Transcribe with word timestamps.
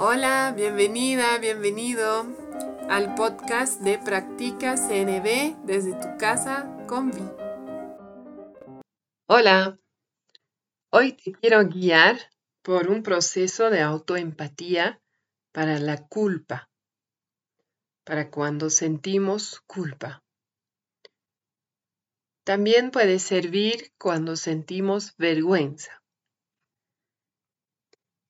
Hola, 0.00 0.54
bienvenida, 0.56 1.38
bienvenido 1.38 2.24
al 2.88 3.16
podcast 3.16 3.80
de 3.80 3.98
Practica 3.98 4.76
CNB 4.76 5.66
desde 5.66 5.90
tu 5.94 6.16
casa 6.16 6.72
con 6.86 7.10
Vi. 7.10 7.28
Hola, 9.26 9.76
hoy 10.92 11.14
te 11.14 11.32
quiero 11.32 11.66
guiar 11.66 12.16
por 12.62 12.90
un 12.90 13.02
proceso 13.02 13.70
de 13.70 13.80
autoempatía 13.80 15.02
para 15.50 15.80
la 15.80 16.06
culpa, 16.06 16.70
para 18.04 18.30
cuando 18.30 18.70
sentimos 18.70 19.62
culpa. 19.66 20.22
También 22.44 22.92
puede 22.92 23.18
servir 23.18 23.92
cuando 23.98 24.36
sentimos 24.36 25.16
vergüenza. 25.16 26.04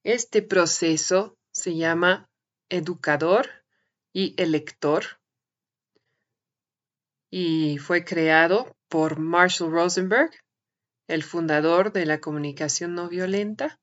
Este 0.03 0.41
proceso 0.41 1.38
se 1.59 1.77
llama 1.77 2.31
educador 2.69 3.49
y 4.13 4.35
elector 4.41 5.05
y 7.31 7.79
fue 7.79 8.05
creado 8.05 8.75
por 8.89 9.19
Marshall 9.19 9.71
Rosenberg, 9.71 10.31
el 11.09 11.23
fundador 11.23 11.93
de 11.93 12.07
la 12.07 12.21
comunicación 12.21 12.95
no 12.95 13.09
violenta. 13.09 13.79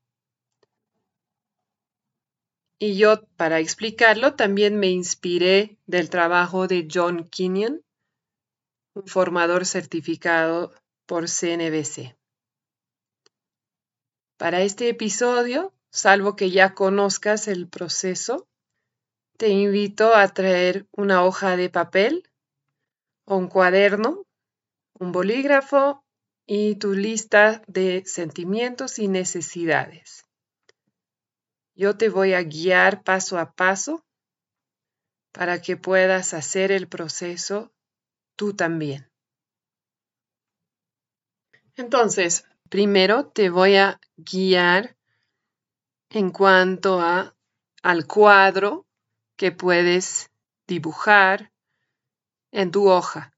Y 2.80 2.98
yo, 2.98 3.26
para 3.38 3.60
explicarlo, 3.60 4.36
también 4.36 4.78
me 4.78 4.88
inspiré 4.88 5.78
del 5.86 6.10
trabajo 6.10 6.68
de 6.68 6.88
John 6.92 7.30
Kenyon, 7.30 7.82
un 8.96 9.08
formador 9.08 9.66
certificado 9.66 10.74
por 11.06 11.28
CNBC. 11.30 12.18
Para 14.38 14.62
este 14.62 14.90
episodio 14.90 15.75
salvo 15.96 16.36
que 16.36 16.52
ya 16.52 16.74
conozcas 16.74 17.48
el 17.48 17.68
proceso, 17.68 18.48
te 19.38 19.50
invito 19.50 20.16
a 20.16 20.28
traer 20.28 20.88
una 20.92 21.24
hoja 21.24 21.58
de 21.58 21.70
papel 21.70 22.30
un 23.26 23.48
cuaderno, 23.48 24.26
un 25.00 25.12
bolígrafo 25.12 26.04
y 26.46 26.76
tu 26.76 26.94
lista 26.94 27.64
de 27.68 28.04
sentimientos 28.06 29.00
y 29.00 29.08
necesidades. 29.08 30.26
Yo 31.74 31.98
te 31.98 32.10
voy 32.10 32.34
a 32.34 32.44
guiar 32.44 33.04
paso 33.04 33.40
a 33.40 33.54
paso 33.54 34.06
para 35.32 35.62
que 35.62 35.76
puedas 35.76 36.34
hacer 36.34 36.72
el 36.72 36.88
proceso 36.88 37.74
tú 38.36 38.54
también. 38.56 39.10
Entonces, 41.76 42.46
primero 42.70 43.28
te 43.28 43.50
voy 43.50 43.76
a 43.76 44.00
guiar 44.16 44.96
en 46.10 46.32
cuanto 46.32 47.02
a, 47.02 47.36
al 47.82 48.08
cuadro 48.08 48.86
que 49.36 49.52
puedes 49.52 50.32
dibujar 50.68 51.52
en 52.52 52.72
tu 52.72 52.90
hoja 52.90 53.34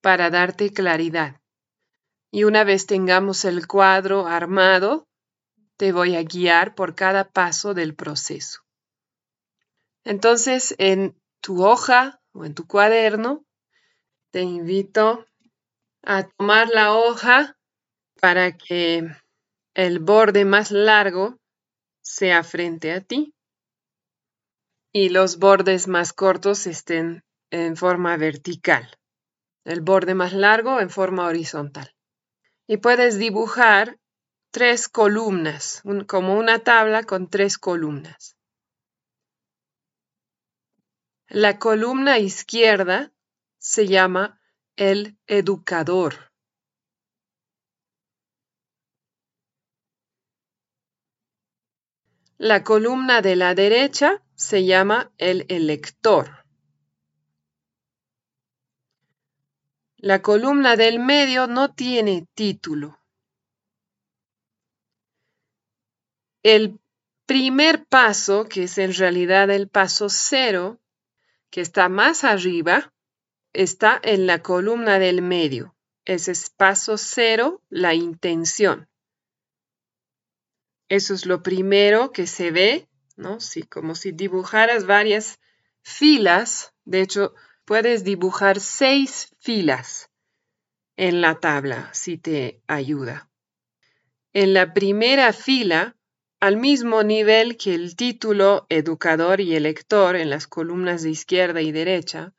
para 0.00 0.30
darte 0.30 0.72
claridad. 0.72 1.40
Y 2.30 2.44
una 2.44 2.64
vez 2.64 2.86
tengamos 2.86 3.44
el 3.44 3.66
cuadro 3.66 4.26
armado, 4.26 5.06
te 5.76 5.92
voy 5.92 6.16
a 6.16 6.22
guiar 6.22 6.74
por 6.74 6.94
cada 6.94 7.30
paso 7.30 7.74
del 7.74 7.94
proceso. 7.94 8.60
Entonces, 10.04 10.74
en 10.78 11.18
tu 11.40 11.64
hoja 11.64 12.20
o 12.32 12.44
en 12.44 12.54
tu 12.54 12.66
cuaderno, 12.66 13.44
te 14.30 14.42
invito 14.42 15.26
a 16.02 16.24
tomar 16.24 16.68
la 16.68 16.94
hoja 16.94 17.56
para 18.20 18.56
que 18.56 19.08
el 19.74 19.98
borde 19.98 20.44
más 20.44 20.70
largo 20.70 21.38
sea 22.04 22.44
frente 22.44 22.92
a 22.92 23.00
ti 23.00 23.34
y 24.92 25.08
los 25.08 25.38
bordes 25.38 25.88
más 25.88 26.12
cortos 26.12 26.68
estén 26.68 27.24
en 27.50 27.76
forma 27.76 28.16
vertical, 28.16 28.96
el 29.64 29.80
borde 29.80 30.14
más 30.14 30.32
largo 30.32 30.80
en 30.80 30.90
forma 30.90 31.26
horizontal. 31.26 31.92
Y 32.68 32.76
puedes 32.76 33.18
dibujar 33.18 33.98
tres 34.52 34.88
columnas, 34.88 35.82
como 36.06 36.38
una 36.38 36.60
tabla 36.60 37.02
con 37.02 37.28
tres 37.28 37.58
columnas. 37.58 38.36
La 41.26 41.58
columna 41.58 42.20
izquierda 42.20 43.12
se 43.58 43.88
llama 43.88 44.40
el 44.76 45.18
educador. 45.26 46.33
La 52.44 52.62
columna 52.62 53.22
de 53.22 53.36
la 53.36 53.54
derecha 53.54 54.22
se 54.34 54.66
llama 54.66 55.10
el 55.16 55.46
elector. 55.48 56.44
La 59.96 60.20
columna 60.20 60.76
del 60.76 60.98
medio 60.98 61.46
no 61.46 61.72
tiene 61.72 62.28
título. 62.34 62.98
El 66.42 66.78
primer 67.24 67.86
paso, 67.86 68.46
que 68.46 68.64
es 68.64 68.76
en 68.76 68.92
realidad 68.92 69.48
el 69.48 69.70
paso 69.70 70.10
cero, 70.10 70.78
que 71.48 71.62
está 71.62 71.88
más 71.88 72.24
arriba, 72.24 72.92
está 73.54 73.98
en 74.02 74.26
la 74.26 74.42
columna 74.42 74.98
del 74.98 75.22
medio. 75.22 75.74
Ese 76.04 76.32
es 76.32 76.50
paso 76.50 76.98
cero, 76.98 77.62
la 77.70 77.94
intención. 77.94 78.86
Eso 80.88 81.14
es 81.14 81.26
lo 81.26 81.42
primero 81.42 82.12
que 82.12 82.26
se 82.26 82.50
ve, 82.50 82.88
¿no? 83.16 83.40
Sí, 83.40 83.62
como 83.62 83.94
si 83.94 84.12
dibujaras 84.12 84.86
varias 84.86 85.40
filas. 85.82 86.72
De 86.84 87.00
hecho, 87.00 87.34
puedes 87.64 88.04
dibujar 88.04 88.60
seis 88.60 89.34
filas 89.40 90.10
en 90.96 91.20
la 91.20 91.40
tabla, 91.40 91.90
si 91.92 92.18
te 92.18 92.62
ayuda. 92.66 93.28
En 94.32 94.52
la 94.52 94.74
primera 94.74 95.32
fila, 95.32 95.96
al 96.40 96.56
mismo 96.56 97.02
nivel 97.02 97.56
que 97.56 97.74
el 97.74 97.96
título 97.96 98.66
educador 98.68 99.40
y 99.40 99.54
elector 99.54 100.16
en 100.16 100.28
las 100.28 100.46
columnas 100.46 101.02
de 101.02 101.10
izquierda 101.10 101.62
y 101.62 101.72
derecha, 101.72 102.34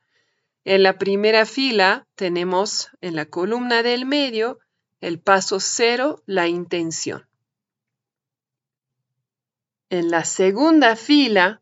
en 0.63 0.83
la 0.83 0.97
primera 0.97 1.45
fila 1.45 2.07
tenemos 2.15 2.89
en 3.01 3.15
la 3.15 3.25
columna 3.25 3.83
del 3.83 4.05
medio 4.05 4.59
el 4.99 5.19
paso 5.19 5.59
cero, 5.59 6.23
la 6.25 6.47
intención. 6.47 7.27
En 9.89 10.09
la 10.09 10.25
segunda 10.25 10.95
fila 10.95 11.61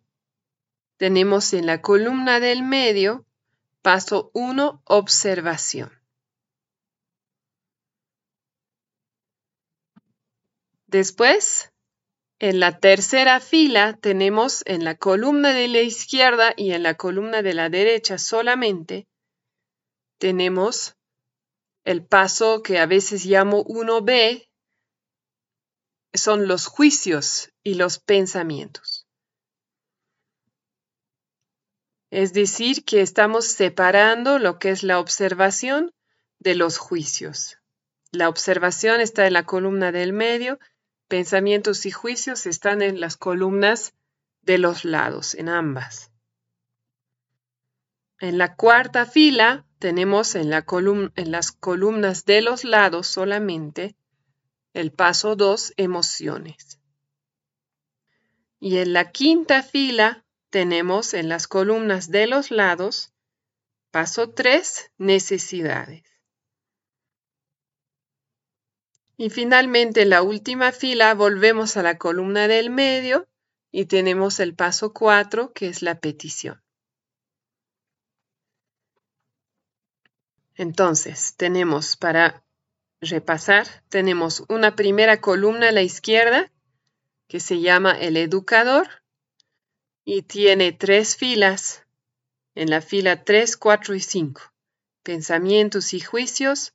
tenemos 0.98 1.54
en 1.54 1.66
la 1.66 1.82
columna 1.82 2.40
del 2.40 2.64
medio 2.64 3.26
paso 3.82 4.32
1, 4.34 4.82
observación. 4.86 5.92
Después, 10.88 11.74
en 12.40 12.60
la 12.60 12.80
tercera 12.80 13.40
fila 13.40 13.98
tenemos 14.00 14.64
en 14.66 14.86
la 14.86 14.96
columna 14.96 15.54
de 15.54 15.68
la 15.68 15.82
izquierda 15.82 16.54
y 16.56 16.72
en 16.72 16.84
la 16.84 16.96
columna 16.96 17.42
de 17.42 17.54
la 17.54 17.70
derecha 17.70 18.18
solamente, 18.18 19.08
tenemos 20.18 20.96
el 21.84 22.06
paso 22.06 22.64
que 22.64 22.80
a 22.80 22.86
veces 22.86 23.26
llamo 23.26 23.66
1B, 23.66 24.48
son 26.14 26.48
los 26.48 26.68
juicios 26.68 27.52
y 27.64 27.76
los 27.76 28.00
pensamientos. 28.00 29.08
Es 32.12 32.34
decir, 32.34 32.86
que 32.86 33.02
estamos 33.02 33.46
separando 33.46 34.38
lo 34.38 34.60
que 34.60 34.70
es 34.70 34.84
la 34.84 35.00
observación 35.00 35.92
de 36.40 36.56
los 36.56 36.78
juicios. 36.78 37.58
La 38.12 38.30
observación 38.30 39.02
está 39.02 39.26
en 39.26 39.34
la 39.34 39.46
columna 39.46 39.92
del 39.92 40.14
medio, 40.14 40.60
pensamientos 41.08 41.88
y 41.88 41.92
juicios 41.92 42.46
están 42.46 42.84
en 42.84 43.00
las 43.00 43.18
columnas 43.18 43.94
de 44.42 44.60
los 44.60 44.86
lados, 44.86 45.34
en 45.34 45.50
ambas. 45.50 46.12
En 48.20 48.38
la 48.38 48.56
cuarta 48.56 49.06
fila 49.06 49.66
tenemos 49.80 50.36
en, 50.36 50.52
la 50.52 50.66
en 51.16 51.32
las 51.32 51.52
columnas 51.52 52.26
de 52.26 52.42
los 52.42 52.64
lados 52.64 53.08
solamente 53.08 53.96
el 54.74 54.92
paso 54.92 55.36
2, 55.36 55.74
emociones. 55.78 56.80
Y 58.60 58.78
en 58.78 58.94
la 58.94 59.12
quinta 59.12 59.62
fila 59.62 60.26
tenemos 60.50 61.14
en 61.14 61.30
las 61.30 61.48
columnas 61.48 62.10
de 62.10 62.28
los 62.28 62.52
lados, 62.52 63.14
paso 63.92 64.32
3, 64.32 64.92
necesidades. 64.98 66.04
Y 69.16 69.30
finalmente 69.30 70.02
en 70.02 70.10
la 70.10 70.22
última 70.22 70.72
fila 70.72 71.14
volvemos 71.14 71.78
a 71.78 71.84
la 71.84 71.98
columna 71.98 72.48
del 72.48 72.70
medio 72.70 73.28
y 73.72 73.86
tenemos 73.86 74.40
el 74.40 74.56
paso 74.56 74.94
4, 74.94 75.54
que 75.54 75.68
es 75.68 75.82
la 75.82 76.00
petición. 76.00 76.64
Entonces, 80.56 81.36
tenemos 81.36 81.98
para 81.98 82.43
repasar, 83.10 83.68
tenemos 83.90 84.44
una 84.50 84.76
primera 84.76 85.22
columna 85.22 85.70
a 85.70 85.72
la 85.72 85.82
izquierda 85.82 86.52
que 87.28 87.40
se 87.40 87.62
llama 87.62 87.92
el 87.92 88.18
educador, 88.18 88.88
y 90.06 90.24
tiene 90.24 90.72
tres 90.72 91.16
filas. 91.16 91.86
En 92.56 92.70
la 92.70 92.82
fila 92.82 93.24
3, 93.24 93.58
4 93.58 93.96
y 93.96 94.00
5. 94.00 94.42
Pensamientos 95.02 95.94
y 95.94 96.00
juicios, 96.00 96.74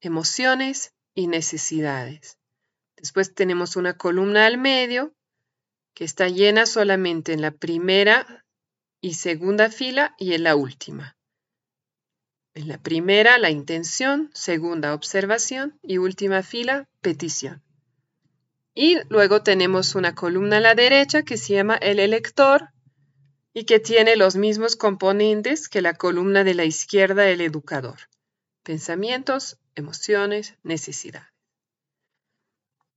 emociones 0.00 0.94
y 1.14 1.26
necesidades. 1.26 2.38
Después 2.96 3.34
tenemos 3.34 3.76
una 3.76 3.96
columna 3.96 4.46
al 4.46 4.58
medio 4.58 5.12
que 5.94 6.04
está 6.04 6.28
llena 6.28 6.66
solamente 6.66 7.32
en 7.32 7.42
la 7.42 7.50
primera 7.50 8.44
y 9.00 9.14
segunda 9.14 9.70
fila 9.70 10.14
y 10.18 10.34
en 10.34 10.44
la 10.44 10.54
última. 10.54 11.16
En 12.54 12.68
la 12.68 12.78
primera, 12.78 13.38
la 13.38 13.50
intención, 13.50 14.30
segunda, 14.34 14.94
observación 14.94 15.78
y 15.82 15.98
última 15.98 16.42
fila, 16.42 16.88
petición. 17.00 17.62
Y 18.74 18.98
luego 19.08 19.42
tenemos 19.42 19.94
una 19.94 20.14
columna 20.14 20.56
a 20.58 20.60
la 20.60 20.74
derecha 20.74 21.22
que 21.22 21.36
se 21.36 21.54
llama 21.54 21.76
el 21.76 21.98
elector 21.98 22.70
y 23.52 23.64
que 23.64 23.80
tiene 23.80 24.16
los 24.16 24.36
mismos 24.36 24.76
componentes 24.76 25.68
que 25.68 25.82
la 25.82 25.94
columna 25.94 26.44
de 26.44 26.54
la 26.54 26.64
izquierda, 26.64 27.28
el 27.28 27.40
educador. 27.40 27.98
Pensamientos, 28.62 29.58
emociones, 29.74 30.56
necesidades. 30.62 31.28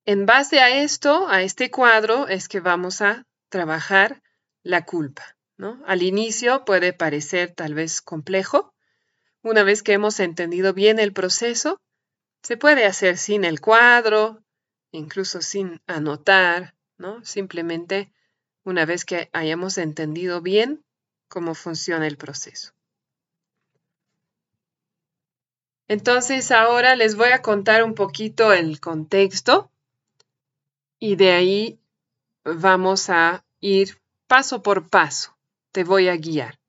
En 0.06 0.26
base 0.26 0.60
a 0.60 0.84
esto, 0.84 1.30
a 1.30 1.44
este 1.44 1.72
cuadro, 1.72 2.28
es 2.28 2.50
que 2.50 2.60
vamos 2.60 3.02
a 3.02 3.26
trabajar 3.50 4.22
la 4.62 4.86
culpa. 4.86 5.38
¿no? 5.58 5.82
Al 5.86 6.04
inicio 6.04 6.66
puede 6.66 6.92
parecer 6.92 7.54
tal 7.56 7.74
vez 7.74 8.02
complejo. 8.02 8.73
Una 9.44 9.64
vez 9.64 9.84
que 9.84 9.92
hemos 9.92 10.22
entendido 10.22 10.74
bien 10.74 11.00
el 11.00 11.12
proceso, 11.12 11.82
se 12.42 12.56
puede 12.56 12.86
hacer 12.86 13.18
sin 13.18 13.44
el 13.44 13.60
cuadro, 13.60 14.42
incluso 14.92 15.42
sin 15.42 15.82
anotar, 15.86 16.76
¿no? 16.98 17.24
Simplemente 17.26 18.12
una 18.64 18.86
vez 18.86 19.04
que 19.04 19.30
hayamos 19.34 19.78
entendido 19.78 20.42
bien 20.42 20.82
cómo 21.28 21.56
funciona 21.56 22.08
el 22.08 22.16
proceso. 22.16 22.72
Entonces 25.90 26.50
ahora 26.52 26.96
les 26.96 27.16
voy 27.16 27.30
a 27.30 27.42
contar 27.42 27.84
un 27.84 27.96
poquito 27.96 28.54
el 28.54 28.80
contexto 28.80 29.70
y 31.00 31.18
de 31.18 31.34
ahí 31.34 31.80
vamos 32.46 33.10
a 33.10 33.44
ir 33.60 34.00
paso 34.28 34.64
por 34.64 34.90
paso. 34.90 35.36
Te 35.74 35.84
voy 35.84 36.08
a 36.08 36.16
guiar. 36.16 36.63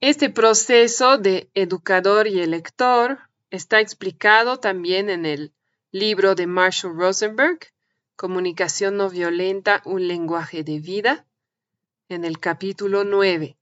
Este 0.00 0.30
proceso 0.30 1.18
de 1.18 1.50
educador 1.54 2.28
y 2.28 2.40
elector 2.40 3.18
está 3.50 3.80
explicado 3.80 4.60
también 4.60 5.10
en 5.10 5.26
el 5.26 5.52
libro 5.90 6.36
de 6.36 6.46
Marshall 6.46 6.94
Rosenberg, 6.96 7.58
Comunicación 8.14 8.96
no 8.96 9.10
violenta, 9.10 9.82
un 9.84 10.06
lenguaje 10.06 10.62
de 10.62 10.78
vida, 10.78 11.26
en 12.08 12.24
el 12.24 12.38
capítulo 12.38 13.02
9. 13.02 13.56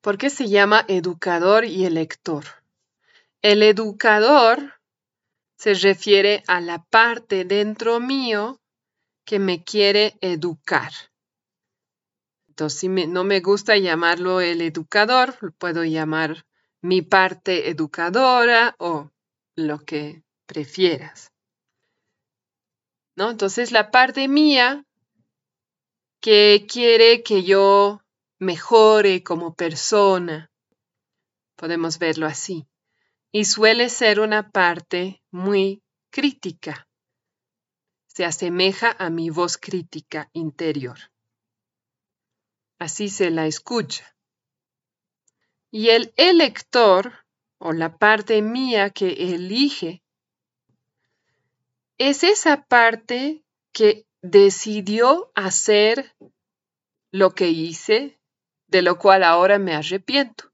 ¿Por 0.00 0.16
qué 0.16 0.30
se 0.30 0.48
llama 0.48 0.84
educador 0.86 1.64
y 1.64 1.84
elector? 1.84 2.44
El 3.40 3.64
educador 3.64 4.74
se 5.56 5.74
refiere 5.74 6.44
a 6.46 6.60
la 6.60 6.84
parte 6.84 7.44
dentro 7.44 7.98
mío 7.98 8.60
que 9.24 9.40
me 9.40 9.64
quiere 9.64 10.16
educar. 10.20 10.92
Si 12.68 12.88
no 12.88 13.24
me 13.24 13.40
gusta 13.40 13.76
llamarlo 13.76 14.40
el 14.40 14.60
educador, 14.60 15.54
puedo 15.58 15.84
llamar 15.84 16.46
mi 16.80 17.02
parte 17.02 17.68
educadora 17.68 18.74
o 18.78 19.10
lo 19.56 19.84
que 19.84 20.22
prefieras. 20.46 21.32
¿No? 23.16 23.30
Entonces, 23.30 23.72
la 23.72 23.90
parte 23.90 24.28
mía 24.28 24.84
que 26.20 26.66
quiere 26.68 27.22
que 27.22 27.42
yo 27.42 28.02
mejore 28.38 29.22
como 29.22 29.54
persona, 29.54 30.50
podemos 31.56 31.98
verlo 31.98 32.26
así 32.26 32.66
y 33.30 33.44
suele 33.44 33.88
ser 33.88 34.20
una 34.20 34.50
parte 34.50 35.22
muy 35.30 35.82
crítica. 36.10 36.88
Se 38.06 38.24
asemeja 38.24 38.94
a 38.98 39.10
mi 39.10 39.30
voz 39.30 39.56
crítica 39.56 40.28
interior. 40.32 41.11
Así 42.82 43.10
se 43.10 43.30
la 43.30 43.46
escucha. 43.46 44.16
Y 45.70 45.90
el 45.90 46.12
elector, 46.16 47.12
o 47.58 47.72
la 47.72 47.96
parte 47.96 48.42
mía 48.42 48.90
que 48.90 49.06
elige, 49.32 50.02
es 51.96 52.24
esa 52.24 52.64
parte 52.64 53.44
que 53.70 54.04
decidió 54.20 55.30
hacer 55.36 56.16
lo 57.12 57.36
que 57.36 57.50
hice, 57.50 58.18
de 58.66 58.82
lo 58.82 58.98
cual 58.98 59.22
ahora 59.22 59.60
me 59.60 59.76
arrepiento 59.76 60.50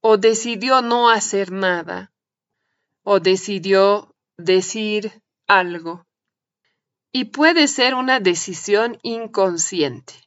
o 0.00 0.18
decidió 0.18 0.80
no 0.80 1.10
hacer 1.10 1.50
nada, 1.50 2.12
o 3.02 3.18
decidió 3.18 4.14
decir 4.36 5.24
algo. 5.48 6.06
Y 7.10 7.24
puede 7.24 7.66
ser 7.66 7.96
una 7.96 8.20
decisión 8.20 9.00
inconsciente. 9.02 10.22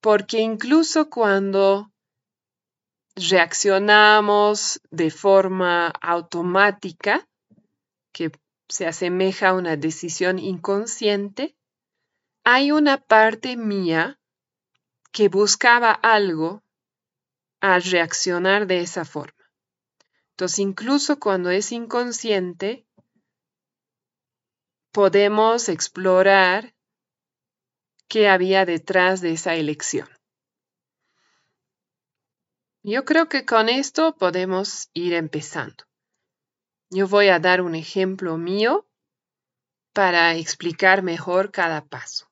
Porque 0.00 0.38
incluso 0.38 1.10
cuando 1.10 1.92
reaccionamos 3.16 4.80
de 4.90 5.10
forma 5.10 5.88
automática, 6.00 7.28
que 8.12 8.32
se 8.68 8.86
asemeja 8.86 9.48
a 9.48 9.54
una 9.54 9.76
decisión 9.76 10.38
inconsciente, 10.38 11.56
hay 12.44 12.72
una 12.72 12.98
parte 12.98 13.56
mía 13.56 14.18
que 15.12 15.28
buscaba 15.28 15.92
algo 15.92 16.62
a 17.60 17.78
reaccionar 17.78 18.66
de 18.66 18.80
esa 18.80 19.04
forma. 19.04 19.44
Entonces, 20.30 20.60
incluso 20.60 21.18
cuando 21.20 21.50
es 21.50 21.72
inconsciente, 21.72 22.86
podemos 24.92 25.68
explorar 25.68 26.74
qué 28.10 28.28
había 28.28 28.66
detrás 28.66 29.22
de 29.22 29.32
esa 29.32 29.54
elección. 29.54 30.08
Yo 32.82 33.04
creo 33.04 33.28
que 33.28 33.46
con 33.46 33.68
esto 33.68 34.16
podemos 34.16 34.90
ir 34.92 35.14
empezando. 35.14 35.84
Yo 36.90 37.06
voy 37.06 37.28
a 37.28 37.38
dar 37.38 37.62
un 37.62 37.74
ejemplo 37.74 38.36
mío 38.36 38.86
para 39.94 40.34
explicar 40.34 41.02
mejor 41.02 41.52
cada 41.52 41.86
paso. 41.86 42.26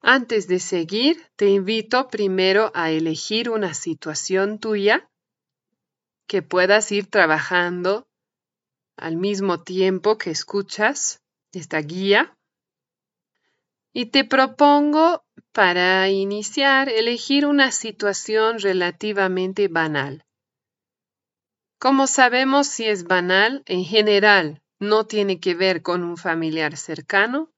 Antes 0.00 0.48
de 0.48 0.58
seguir, 0.58 1.24
te 1.36 1.48
invito 1.48 2.08
primero 2.08 2.72
a 2.74 2.90
elegir 2.90 3.50
una 3.50 3.72
situación 3.72 4.58
tuya 4.58 5.08
que 6.26 6.42
puedas 6.42 6.90
ir 6.92 7.06
trabajando 7.08 8.08
al 8.96 9.16
mismo 9.16 9.62
tiempo 9.62 10.18
que 10.18 10.30
escuchas 10.30 11.22
esta 11.52 11.78
guía. 11.78 12.35
Y 13.98 14.10
te 14.10 14.26
propongo 14.26 15.24
para 15.52 16.10
iniciar 16.10 16.90
elegir 16.90 17.46
una 17.46 17.72
situación 17.72 18.58
relativamente 18.58 19.68
banal. 19.68 20.22
Como 21.80 22.06
sabemos 22.06 22.66
si 22.66 22.84
es 22.84 23.04
banal, 23.04 23.62
en 23.64 23.84
general 23.84 24.60
no 24.78 25.06
tiene 25.06 25.40
que 25.40 25.54
ver 25.54 25.80
con 25.80 26.04
un 26.04 26.18
familiar 26.18 26.76
cercano, 26.76 27.50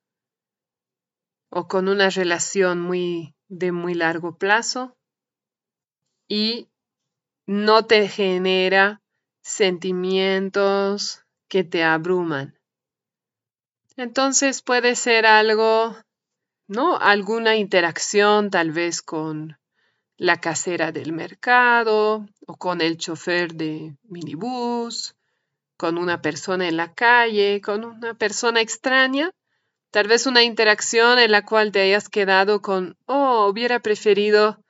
o 1.51 1.67
con 1.67 1.89
una 1.89 2.09
relación 2.09 2.81
muy 2.81 3.35
de 3.49 3.73
muy 3.73 3.95
largo 3.95 4.39
plazo 4.39 4.97
y 6.29 6.69
no 7.49 7.85
te 7.87 8.07
genera 8.07 9.03
sentimientos 9.43 11.25
que 11.49 11.65
te 11.65 11.83
abruman. 11.83 12.57
Entonces 13.97 14.63
puede 14.63 14.95
ser 14.95 15.27
algo, 15.27 15.97
¿no? 16.69 16.97
Alguna 16.99 17.57
interacción 17.57 18.51
tal 18.51 18.71
vez 18.71 19.03
con 19.03 19.59
la 20.17 20.41
casera 20.41 20.93
del 20.93 21.13
mercado 21.13 22.27
o 22.47 22.57
con 22.57 22.81
el 22.81 22.97
chofer 22.97 23.55
de 23.55 23.97
minibús, 24.05 25.17
con 25.77 25.99
una 25.99 26.23
persona 26.23 26.69
en 26.69 26.77
la 26.77 26.95
calle, 26.95 27.61
con 27.61 27.85
una 27.85 28.15
persona 28.15 28.61
extraña 28.61 29.33
Tal 29.91 30.07
vez 30.07 30.27
una 30.27 30.43
interacción 30.43 31.19
en 31.19 31.33
la 31.33 31.47
cual 31.47 31.73
te 31.73 31.81
hayas 31.81 32.11
quedado 32.11 32.61
con, 32.61 32.99
oh, 33.07 33.49
hubiera 33.49 33.81
preferido 33.81 34.63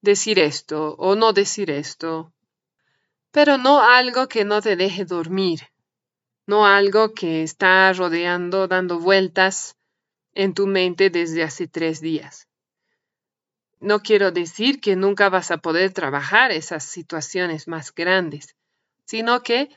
decir 0.00 0.40
esto 0.40 0.96
o 0.98 1.14
no 1.14 1.32
decir 1.32 1.70
esto, 1.70 2.32
pero 3.30 3.56
no 3.56 3.80
algo 3.82 4.26
que 4.26 4.44
no 4.44 4.60
te 4.60 4.74
deje 4.74 5.04
dormir, 5.04 5.60
no 6.46 6.66
algo 6.66 7.14
que 7.14 7.44
está 7.44 7.92
rodeando, 7.92 8.66
dando 8.66 8.98
vueltas 8.98 9.76
en 10.34 10.54
tu 10.54 10.66
mente 10.66 11.10
desde 11.10 11.42
hace 11.42 11.68
tres 11.68 12.00
días. 12.00 12.48
No 13.80 14.00
quiero 14.00 14.30
decir 14.30 14.80
que 14.80 14.96
nunca 14.96 15.28
vas 15.28 15.50
a 15.50 15.58
poder 15.58 15.92
trabajar 15.92 16.52
esas 16.52 16.84
situaciones 16.84 17.68
más 17.68 17.94
grandes, 17.94 18.56
sino 19.04 19.42
que 19.42 19.68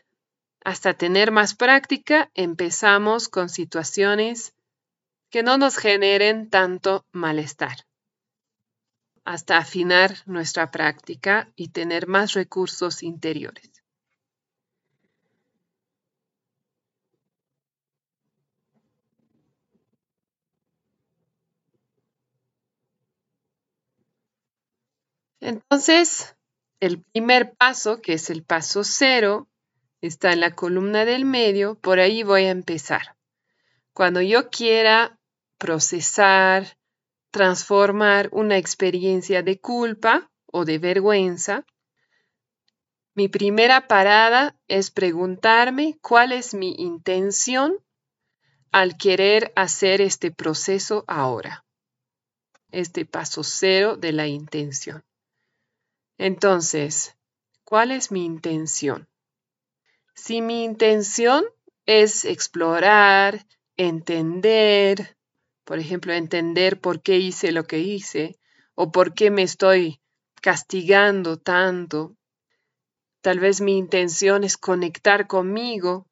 hasta 0.64 0.94
tener 0.94 1.32
más 1.32 1.56
práctica 1.56 2.32
empezamos 2.34 3.30
con 3.30 3.50
situaciones 3.50 4.54
que 5.30 5.44
no 5.44 5.58
nos 5.58 5.78
generen 5.78 6.50
tanto 6.50 7.06
malestar 7.12 7.88
hasta 9.28 9.58
afinar 9.58 10.16
nuestra 10.26 10.72
práctica 10.72 11.52
y 11.58 11.68
tener 11.68 12.08
más 12.08 12.32
recursos 12.32 13.04
interiores. 13.04 13.76
Entonces, 25.48 26.36
el 26.82 27.01
primer 27.01 27.56
paso, 27.56 28.01
que 28.01 28.12
es 28.12 28.30
el 28.30 28.44
paso 28.44 28.84
cero, 28.84 29.48
está 30.01 30.34
en 30.34 30.42
la 30.42 30.54
columna 30.56 31.06
del 31.06 31.24
medio, 31.24 31.75
por 31.80 32.01
ahí 32.01 32.22
voy 32.22 32.44
a 32.44 32.51
empezar. 32.51 33.16
Cuando 33.94 34.22
yo 34.22 34.50
quiera 34.50 35.18
procesar, 35.58 36.77
transformar 37.32 38.27
una 38.34 38.58
experiencia 38.58 39.42
de 39.42 39.58
culpa 39.58 40.30
o 40.48 40.66
de 40.66 40.80
vergüenza, 40.80 41.66
mi 43.16 43.30
primera 43.30 43.88
parada 43.88 44.54
es 44.68 44.92
preguntarme 44.92 45.98
cuál 46.01 46.34
es 46.34 46.56
mi 46.56 46.75
intención 46.77 47.77
al 48.74 48.98
querer 48.98 49.54
hacer 49.56 50.01
este 50.01 50.30
proceso 50.30 51.06
ahora. 51.08 51.63
Este 52.70 53.06
paso 53.06 53.46
cero 53.46 53.96
de 53.96 54.12
la 54.12 54.27
intención. 54.27 55.07
Entonces, 56.18 57.16
¿cuál 57.64 57.92
es 57.92 58.12
mi 58.12 58.26
intención? 58.26 59.08
Si 60.16 60.42
mi 60.42 60.64
intención 60.64 61.46
es 61.86 62.26
explorar, 62.26 63.46
entender, 63.76 65.16
por 65.64 65.78
ejemplo, 65.78 66.14
entender 66.14 66.82
por 66.82 67.02
qué 67.04 67.18
hice 67.18 67.52
lo 67.52 67.66
que 67.66 67.80
hice 67.80 68.40
o 68.74 68.92
por 68.92 69.14
qué 69.14 69.30
me 69.30 69.44
estoy 69.44 70.02
castigando 70.42 71.38
tanto, 71.38 72.16
tal 73.22 73.40
vez 73.40 73.62
mi 73.62 73.78
intención 73.78 74.44
es 74.44 74.58
conectar 74.58 75.28
conmigo, 75.28 76.08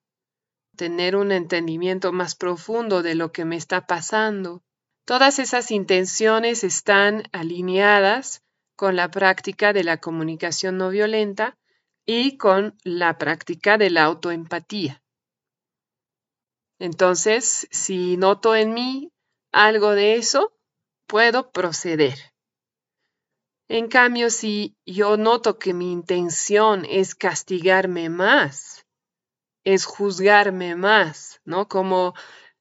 tener 0.75 1.15
un 1.15 1.31
entendimiento 1.31 2.11
más 2.11 2.35
profundo 2.35 3.01
de 3.01 3.15
lo 3.15 3.31
que 3.31 3.43
me 3.43 3.55
está 3.55 3.87
pasando. 3.87 4.61
Todas 5.03 5.39
esas 5.39 5.71
intenciones 5.71 6.63
están 6.63 7.23
alineadas 7.31 8.44
con 8.75 8.95
la 8.95 9.09
práctica 9.09 9.73
de 9.73 9.83
la 9.83 9.97
comunicación 9.97 10.77
no 10.77 10.89
violenta 10.89 11.57
y 12.05 12.37
con 12.37 12.77
la 12.83 13.17
práctica 13.17 13.77
de 13.77 13.89
la 13.89 14.03
autoempatía. 14.03 15.01
Entonces, 16.77 17.67
si 17.71 18.17
noto 18.17 18.55
en 18.55 18.73
mí 18.73 19.11
algo 19.51 19.91
de 19.91 20.15
eso, 20.15 20.53
puedo 21.07 21.51
proceder. 21.51 22.17
En 23.67 23.87
cambio, 23.87 24.29
si 24.29 24.75
yo 24.85 25.17
noto 25.17 25.57
que 25.57 25.73
mi 25.73 25.91
intención 25.91 26.85
es 26.87 27.15
castigarme 27.15 28.09
más, 28.09 28.85
es 29.63 29.85
juzgarme 29.85 30.75
más, 30.75 31.41
¿no? 31.45 31.67
Como 31.67 32.13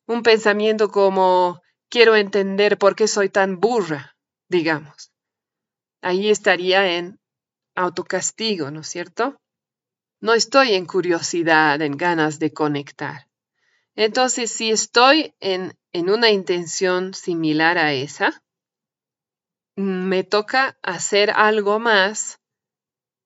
un 0.07 0.23
pensamiento 0.23 0.91
como 0.91 1.61
quiero 1.91 2.17
entender 2.17 2.79
por 2.79 2.95
qué 2.95 3.09
soy 3.09 3.29
tan 3.29 3.61
burra, 3.61 4.17
digamos 4.49 5.14
ahí 6.05 6.29
estaría 6.29 6.97
en 6.97 7.19
autocastigo, 7.75 8.71
¿no 8.71 8.81
es 8.81 8.89
cierto? 8.89 9.41
No 10.21 10.35
estoy 10.35 10.75
en 10.75 10.87
curiosidad, 10.87 11.81
en 11.81 11.97
ganas 11.97 12.39
de 12.39 12.53
conectar. 12.53 13.27
Entonces, 13.97 14.51
si 14.51 14.71
estoy 14.71 15.35
en, 15.41 15.77
en 15.93 16.11
una 16.11 16.31
intención 16.31 17.15
similar 17.15 17.79
a 17.79 17.93
esa, 17.95 18.43
me 19.77 20.25
toca 20.25 20.79
hacer 20.83 21.31
algo 21.31 21.79
más 21.79 22.39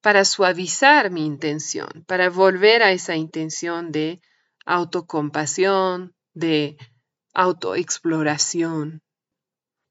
para 0.01 0.25
suavizar 0.25 1.11
mi 1.11 1.27
intención, 1.27 2.05
para 2.07 2.31
volver 2.31 2.83
a 2.83 2.93
esa 2.93 3.17
intención 3.17 3.91
de 3.91 4.21
autocompasión, 4.65 6.15
de 6.33 6.79
autoexploración. 7.35 9.03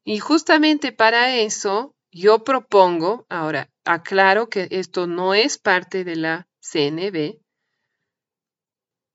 Y 0.05 0.19
justamente 0.19 0.93
para 0.93 1.35
eso 1.35 1.96
yo 2.11 2.43
propongo, 2.43 3.25
ahora 3.29 3.69
aclaro 3.85 4.49
que 4.49 4.67
esto 4.71 5.07
no 5.07 5.33
es 5.33 5.57
parte 5.57 6.03
de 6.03 6.15
la 6.15 6.47
CNB 6.59 7.39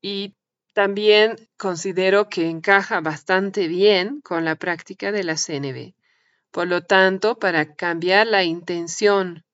y 0.00 0.34
también 0.72 1.37
considero 1.56 2.28
que 2.28 2.49
encaja 2.49 3.00
bastante 3.00 3.68
bien 3.68 4.20
con 4.20 4.44
la 4.44 4.56
práctica 4.56 5.12
de 5.12 5.22
la 5.22 5.37
CNB. 5.37 5.94
Por 6.50 6.68
lo 6.68 6.82
tanto, 6.82 7.38
para 7.38 7.75
cambiar 7.75 8.26
la 8.26 8.44
intención 8.44 9.44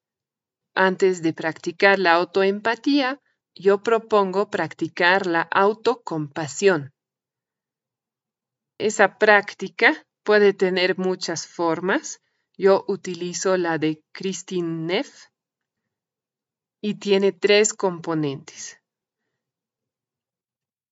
antes 0.74 1.22
de 1.22 1.32
practicar 1.32 1.98
la 1.98 2.14
autoempatía, 2.14 3.20
yo 3.54 3.82
propongo 3.82 4.50
practicar 4.50 5.26
la 5.26 5.42
autocompasión. 5.42 6.92
Esa 8.78 9.18
práctica 9.18 10.06
puede 10.22 10.52
tener 10.52 10.96
muchas 10.98 11.48
formas 11.48 12.20
yo 12.58 12.84
utilizo 12.88 13.56
la 13.56 13.78
de 13.78 14.02
Christine 14.10 14.86
Neff 14.86 15.26
y 16.82 16.94
tiene 16.94 17.30
tres 17.30 17.72
componentes. 17.72 18.80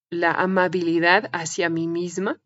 La 0.09 0.31
amabilidad 0.31 1.29
hacia 1.33 1.69
mí 1.69 1.89
misma, 1.89 2.41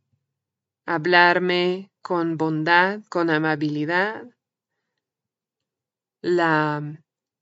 hablarme 0.87 1.93
con 2.01 2.39
bondad, 2.39 3.03
con 3.11 3.29
amabilidad. 3.29 4.25
La 6.23 6.83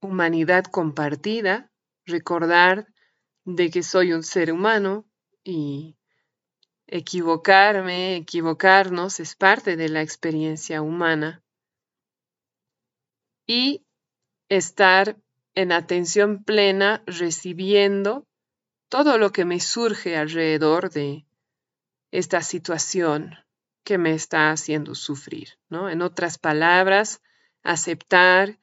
humanidad 0.01 0.65
compartida, 0.65 1.71
recordar 2.07 2.89
de 3.45 3.71
que 3.71 3.85
soy 3.85 4.13
un 4.13 4.25
ser 4.25 4.53
humano 4.53 5.09
y 5.45 5.97
equivocarme, 6.89 8.17
equivocarnos 8.17 9.21
es 9.21 9.37
parte 9.37 9.77
de 9.77 9.89
la 9.89 10.03
experiencia 10.03 10.83
humana 10.83 11.45
y 13.49 13.85
estar 14.49 15.17
en 15.55 15.73
atención 15.73 16.45
plena 16.45 17.03
recibiendo 17.07 18.29
todo 18.89 19.19
lo 19.19 19.33
que 19.33 19.45
me 19.45 19.59
surge 19.59 20.17
alrededor 20.17 20.91
de 20.91 21.27
esta 22.13 22.43
situación 22.43 23.35
que 23.83 23.99
me 23.99 24.13
está 24.13 24.51
haciendo 24.51 24.95
sufrir, 24.95 25.59
¿no? 25.69 25.89
En 25.89 26.03
otras 26.03 26.39
palabras, 26.39 27.23
aceptar 27.63 28.59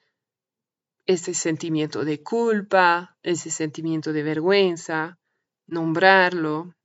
ese 1.06 1.34
sentimiento 1.34 2.06
de 2.06 2.24
culpa, 2.24 3.18
ese 3.24 3.50
sentimiento 3.50 4.14
de 4.14 4.24
vergüenza, 4.24 5.20
nombrarlo, 5.68 6.76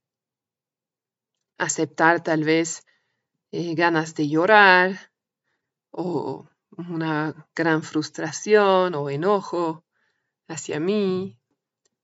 aceptar 1.57 2.23
tal 2.23 2.43
vez 2.43 2.83
eh, 3.51 3.75
ganas 3.75 4.15
de 4.15 4.27
llorar 4.27 5.11
o 5.91 6.50
una 6.77 7.47
gran 7.55 7.83
frustración 7.83 8.95
o 8.95 9.09
enojo 9.09 9.83
hacia 10.47 10.79
mí, 10.79 11.37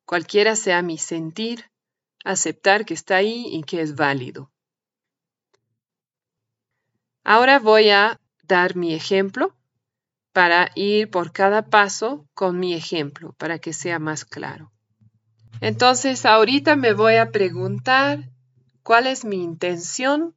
cualquiera 0.06 0.56
sea 0.56 0.82
mi 0.82 0.98
sentir, 0.98 1.72
aceptar 2.24 2.86
que 2.86 2.94
está 2.94 3.18
ahí 3.18 3.46
y 3.50 3.64
que 3.64 3.82
es 3.82 3.96
válido. 3.96 4.52
Ahora 7.24 7.60
voy 7.60 7.90
a 7.90 8.20
dar 8.44 8.76
mi 8.76 8.94
ejemplo 8.94 9.56
para 10.32 10.72
ir 10.76 11.10
por 11.10 11.32
cada 11.32 11.70
paso 11.70 12.28
con 12.34 12.60
mi 12.60 12.74
ejemplo, 12.74 13.34
para 13.34 13.60
que 13.60 13.74
sea 13.74 14.00
más 14.00 14.24
claro. 14.24 14.72
Entonces, 15.60 16.26
ahorita 16.26 16.76
me 16.76 16.94
voy 16.94 17.16
a 17.16 17.32
preguntar 17.32 18.30
cuál 18.84 19.08
es 19.08 19.26
mi 19.26 19.44
intención 19.44 20.36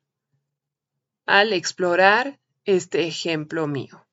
al 1.26 1.52
explorar 1.52 2.40
este 2.64 3.06
ejemplo 3.06 3.66
mío. 3.66 4.06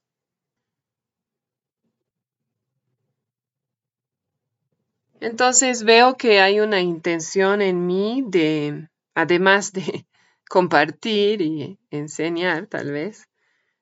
Entonces 5.20 5.84
veo 5.84 6.16
que 6.16 6.40
hay 6.42 6.60
una 6.60 6.82
intención 6.82 7.62
en 7.62 7.86
mí 7.86 8.24
de, 8.28 8.90
además 9.16 9.74
de 9.74 10.06
compartir 10.50 11.42
y 11.42 11.80
enseñar 11.90 12.68
tal 12.68 12.92
vez, 12.92 13.28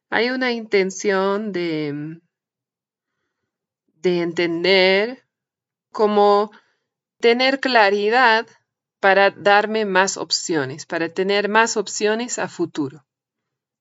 hay 0.10 0.30
una 0.30 0.52
intención 0.52 1.52
de, 1.52 2.20
de 3.96 4.22
entender 4.22 5.26
cómo 5.92 6.52
tener 7.20 7.60
claridad 7.60 8.48
para 9.00 9.32
darme 9.32 9.86
más 9.86 10.18
opciones, 10.18 10.86
para 10.86 11.10
tener 11.10 11.50
más 11.50 11.78
opciones 11.78 12.40
a 12.40 12.48
futuro. 12.48 13.06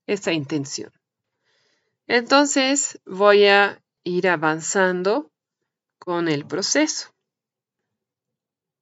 Esa 0.06 0.32
intención. 0.32 0.92
Entonces 2.06 3.00
voy 3.06 3.46
a 3.46 3.82
ir 4.02 4.28
avanzando 4.28 5.30
con 5.98 6.28
el 6.28 6.46
proceso. 6.46 7.13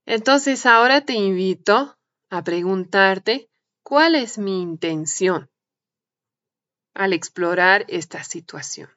Entonces 0.06 0.66
ahora 0.66 1.02
te 1.02 1.14
invito 1.14 1.96
a 2.30 2.42
preguntarte 2.42 3.48
¿Cuál 3.84 4.14
es 4.14 4.38
mi 4.38 4.62
intención 4.62 5.50
al 6.94 7.12
explorar 7.12 7.84
esta 7.88 8.22
situación? 8.22 8.88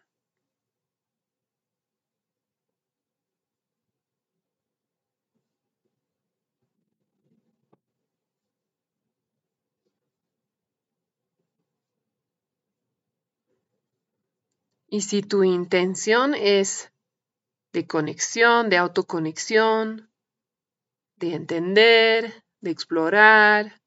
Y 14.88 15.01
si 15.01 15.24
tu 15.24 15.43
intención 15.43 16.35
es 16.35 16.91
de 17.74 17.85
conexión, 17.85 18.69
de 18.69 18.77
autoconexión, 18.77 20.09
de 21.17 21.34
entender, 21.34 22.43
de 22.62 22.72
explorar, 22.72 23.81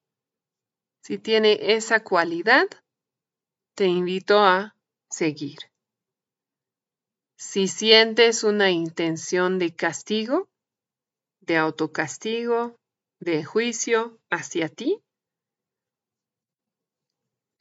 si 1.02 1.18
tiene 1.18 1.75
esa 1.75 2.04
cualidad, 2.04 2.68
te 3.75 3.87
invito 3.87 4.40
a 4.40 4.76
seguir. 5.08 5.58
Si 7.37 7.68
sientes 7.68 8.44
una 8.44 8.70
intención 8.70 9.58
de 9.58 9.75
castigo, 9.75 10.49
de 11.40 11.56
autocastigo, 11.56 12.76
de 13.20 13.44
juicio 13.44 14.18
hacia 14.28 14.68
ti, 14.68 15.02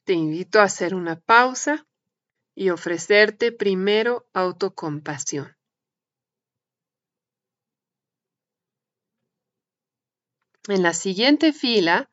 te 0.03 0.13
invito 0.13 0.59
a 0.59 0.63
hacer 0.63 0.95
una 0.95 1.19
pausa 1.19 1.85
y 2.55 2.69
ofrecerte 2.69 3.51
primero 3.51 4.25
autocompasión. 4.33 5.56
En 10.67 10.83
la 10.83 10.93
siguiente 10.93 11.53
fila 11.53 12.09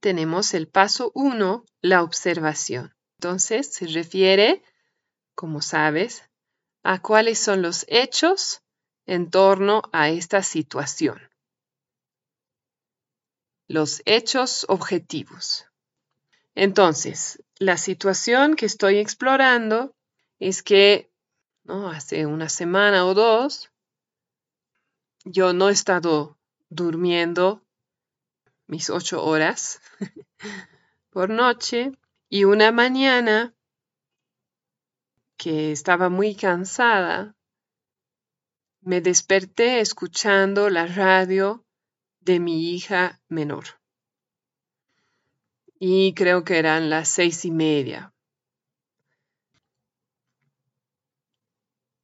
tenemos 0.00 0.54
el 0.54 0.68
paso 0.68 1.10
1, 1.14 1.64
la 1.80 2.02
observación. 2.02 2.94
Entonces 3.18 3.72
se 3.72 3.86
refiere, 3.86 4.62
como 5.34 5.60
sabes, 5.60 6.22
a 6.84 7.02
cuáles 7.02 7.40
son 7.40 7.62
los 7.62 7.84
hechos 7.88 8.62
en 9.06 9.30
torno 9.30 9.82
a 9.92 10.10
esta 10.10 10.42
situación. 10.42 11.20
Los 13.66 14.02
hechos 14.04 14.66
objetivos. 14.68 15.66
Entonces, 16.54 17.42
la 17.58 17.76
situación 17.76 18.54
que 18.54 18.66
estoy 18.66 18.98
explorando 18.98 19.96
es 20.38 20.62
que 20.62 21.10
hace 21.66 22.26
una 22.26 22.48
semana 22.48 23.04
o 23.06 23.14
dos 23.14 23.72
yo 25.24 25.52
no 25.52 25.68
he 25.68 25.72
estado 25.72 26.38
durmiendo 26.68 27.65
mis 28.66 28.90
ocho 28.90 29.24
horas 29.24 29.80
por 31.10 31.30
noche 31.30 31.92
y 32.28 32.44
una 32.44 32.72
mañana 32.72 33.54
que 35.36 35.72
estaba 35.72 36.08
muy 36.08 36.34
cansada, 36.34 37.36
me 38.80 39.00
desperté 39.00 39.80
escuchando 39.80 40.70
la 40.70 40.86
radio 40.86 41.64
de 42.20 42.40
mi 42.40 42.70
hija 42.74 43.20
menor 43.28 43.64
y 45.78 46.14
creo 46.14 46.44
que 46.44 46.58
eran 46.58 46.90
las 46.90 47.08
seis 47.08 47.44
y 47.44 47.50
media. 47.50 48.12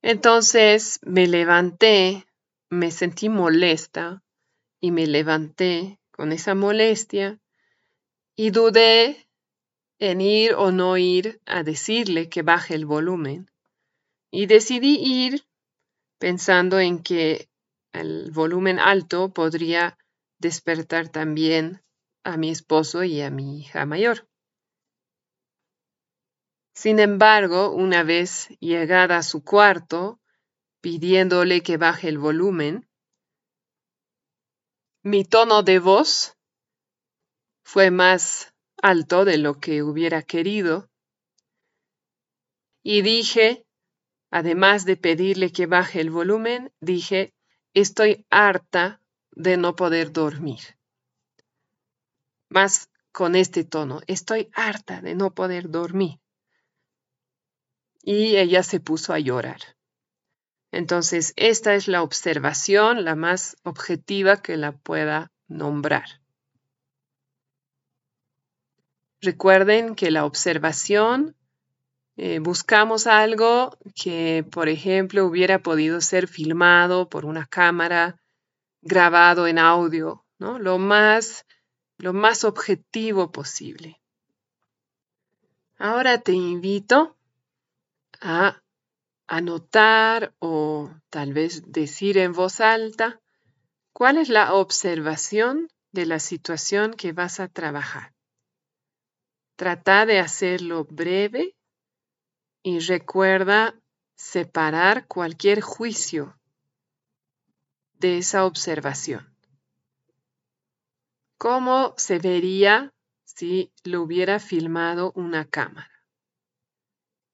Entonces 0.02 0.98
me 1.02 1.26
levanté, 1.26 2.26
me 2.68 2.90
sentí 2.90 3.28
molesta 3.28 4.22
y 4.80 4.90
me 4.90 5.06
levanté 5.06 6.00
con 6.12 6.30
esa 6.32 6.54
molestia 6.54 7.40
y 8.36 8.50
dudé 8.50 9.28
en 9.98 10.20
ir 10.20 10.54
o 10.54 10.70
no 10.70 10.96
ir 10.96 11.40
a 11.46 11.62
decirle 11.62 12.28
que 12.28 12.42
baje 12.42 12.74
el 12.74 12.86
volumen. 12.86 13.50
Y 14.30 14.46
decidí 14.46 14.96
ir 15.00 15.44
pensando 16.18 16.78
en 16.78 17.02
que 17.02 17.48
el 17.92 18.30
volumen 18.30 18.78
alto 18.78 19.32
podría 19.32 19.98
despertar 20.38 21.08
también 21.08 21.82
a 22.24 22.36
mi 22.36 22.50
esposo 22.50 23.04
y 23.04 23.20
a 23.20 23.30
mi 23.30 23.60
hija 23.60 23.86
mayor. 23.86 24.26
Sin 26.74 26.98
embargo, 26.98 27.70
una 27.70 28.02
vez 28.02 28.48
llegada 28.58 29.18
a 29.18 29.22
su 29.22 29.44
cuarto, 29.44 30.20
pidiéndole 30.80 31.62
que 31.62 31.76
baje 31.76 32.08
el 32.08 32.18
volumen, 32.18 32.88
mi 35.02 35.24
tono 35.24 35.62
de 35.62 35.78
voz 35.78 36.36
fue 37.62 37.90
más 37.90 38.54
alto 38.80 39.24
de 39.24 39.38
lo 39.38 39.58
que 39.60 39.82
hubiera 39.82 40.22
querido 40.22 40.88
y 42.82 43.02
dije, 43.02 43.64
además 44.30 44.84
de 44.84 44.96
pedirle 44.96 45.52
que 45.52 45.66
baje 45.66 46.00
el 46.00 46.10
volumen, 46.10 46.72
dije, 46.80 47.32
estoy 47.74 48.26
harta 48.30 49.00
de 49.30 49.56
no 49.56 49.76
poder 49.76 50.12
dormir 50.12 50.76
más 52.52 52.90
con 53.10 53.34
este 53.34 53.64
tono. 53.64 54.00
Estoy 54.06 54.50
harta 54.54 55.00
de 55.00 55.14
no 55.14 55.34
poder 55.34 55.70
dormir. 55.70 56.20
Y 58.02 58.36
ella 58.36 58.62
se 58.62 58.80
puso 58.80 59.12
a 59.12 59.18
llorar. 59.18 59.60
Entonces, 60.72 61.34
esta 61.36 61.74
es 61.74 61.86
la 61.86 62.02
observación, 62.02 63.04
la 63.04 63.14
más 63.14 63.56
objetiva 63.62 64.42
que 64.42 64.56
la 64.56 64.72
pueda 64.72 65.30
nombrar. 65.46 66.20
Recuerden 69.20 69.94
que 69.94 70.10
la 70.10 70.24
observación 70.24 71.36
eh, 72.16 72.40
buscamos 72.40 73.06
algo 73.06 73.78
que, 73.94 74.44
por 74.50 74.68
ejemplo, 74.68 75.26
hubiera 75.26 75.60
podido 75.60 76.00
ser 76.00 76.26
filmado 76.26 77.08
por 77.08 77.24
una 77.24 77.46
cámara, 77.46 78.18
grabado 78.80 79.46
en 79.46 79.58
audio, 79.58 80.24
¿no? 80.38 80.58
Lo 80.58 80.78
más 80.78 81.46
lo 81.98 82.12
más 82.12 82.42
objetivo 82.42 83.30
posible. 83.30 84.00
Ahora 85.78 86.18
te 86.20 86.32
invito 86.32 87.16
a 88.20 88.60
anotar 89.32 90.34
o 90.40 90.90
tal 91.08 91.32
vez 91.32 91.62
decir 91.72 92.18
en 92.18 92.34
voz 92.34 92.60
alta 92.60 93.18
cuál 93.94 94.18
es 94.18 94.28
la 94.28 94.52
observación 94.52 95.68
de 95.90 96.04
la 96.04 96.18
situación 96.18 96.92
que 96.92 97.12
vas 97.12 97.40
a 97.40 97.48
trabajar. 97.48 98.12
Trata 99.56 100.04
de 100.04 100.18
hacerlo 100.18 100.84
breve 100.84 101.56
y 102.62 102.80
recuerda 102.80 103.74
separar 104.16 105.06
cualquier 105.06 105.62
juicio 105.62 106.38
de 107.94 108.18
esa 108.18 108.44
observación. 108.44 109.34
¿Cómo 111.38 111.94
se 111.96 112.18
vería 112.18 112.92
si 113.24 113.72
lo 113.82 114.02
hubiera 114.02 114.38
filmado 114.38 115.10
una 115.14 115.46
cámara? 115.46 115.91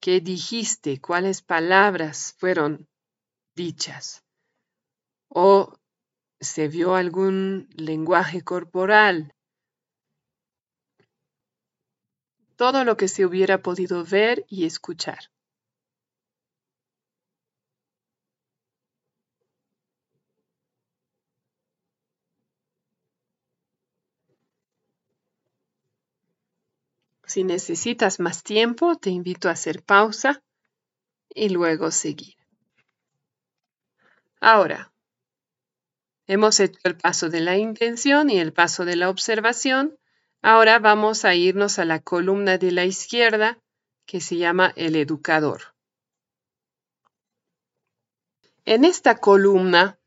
¿Qué 0.01 0.21
dijiste? 0.21 1.01
¿Cuáles 1.01 1.41
palabras 1.41 2.33
fueron 2.37 2.87
dichas? 3.53 4.23
¿O 5.27 5.73
se 6.39 6.69
vio 6.69 6.95
algún 6.95 7.67
lenguaje 7.75 8.41
corporal? 8.41 9.33
Todo 12.55 12.85
lo 12.85 12.95
que 12.95 13.09
se 13.09 13.25
hubiera 13.25 13.61
podido 13.61 14.05
ver 14.05 14.45
y 14.47 14.65
escuchar. 14.65 15.31
Si 27.29 27.43
necesitas 27.43 28.19
más 28.19 28.41
tiempo, 28.41 28.95
te 28.95 29.11
invito 29.11 29.49
a 29.49 29.51
hacer 29.51 29.83
pausa 29.83 30.41
y 31.29 31.49
luego 31.49 31.91
seguir. 31.91 32.33
Ahora, 34.41 34.91
hemos 36.25 36.59
hecho 36.59 36.79
el 36.85 36.97
paso 36.97 37.29
de 37.29 37.41
la 37.41 37.55
intención 37.55 38.31
y 38.31 38.39
el 38.39 38.51
paso 38.51 38.83
de 38.83 38.95
la 38.95 39.11
observación. 39.11 39.95
Ahora 40.41 40.79
vamos 40.79 41.23
a 41.23 41.35
irnos 41.35 41.77
a 41.77 41.85
la 41.85 41.99
columna 41.99 42.57
de 42.57 42.71
la 42.71 42.85
izquierda 42.85 43.59
que 44.07 44.21
se 44.21 44.37
llama 44.37 44.73
el 44.75 44.95
educador. 44.95 45.75
En 48.65 48.83
esta 48.83 49.19
columna, 49.19 49.99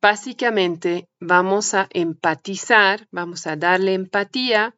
básicamente 0.00 1.08
vamos 1.20 1.74
a 1.74 1.86
empatizar, 1.90 3.06
vamos 3.12 3.46
a 3.46 3.54
darle 3.54 3.94
empatía 3.94 4.74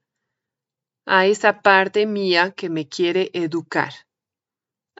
a 1.13 1.27
esa 1.27 1.61
parte 1.61 2.07
mía 2.07 2.53
que 2.53 2.71
me 2.71 2.87
quiere 2.87 3.33
educar, 3.33 3.93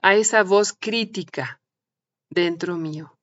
a 0.01 0.15
esa 0.15 0.43
voz 0.43 0.73
crítica 0.73 1.61
dentro 2.29 2.75
mío. 2.75 3.17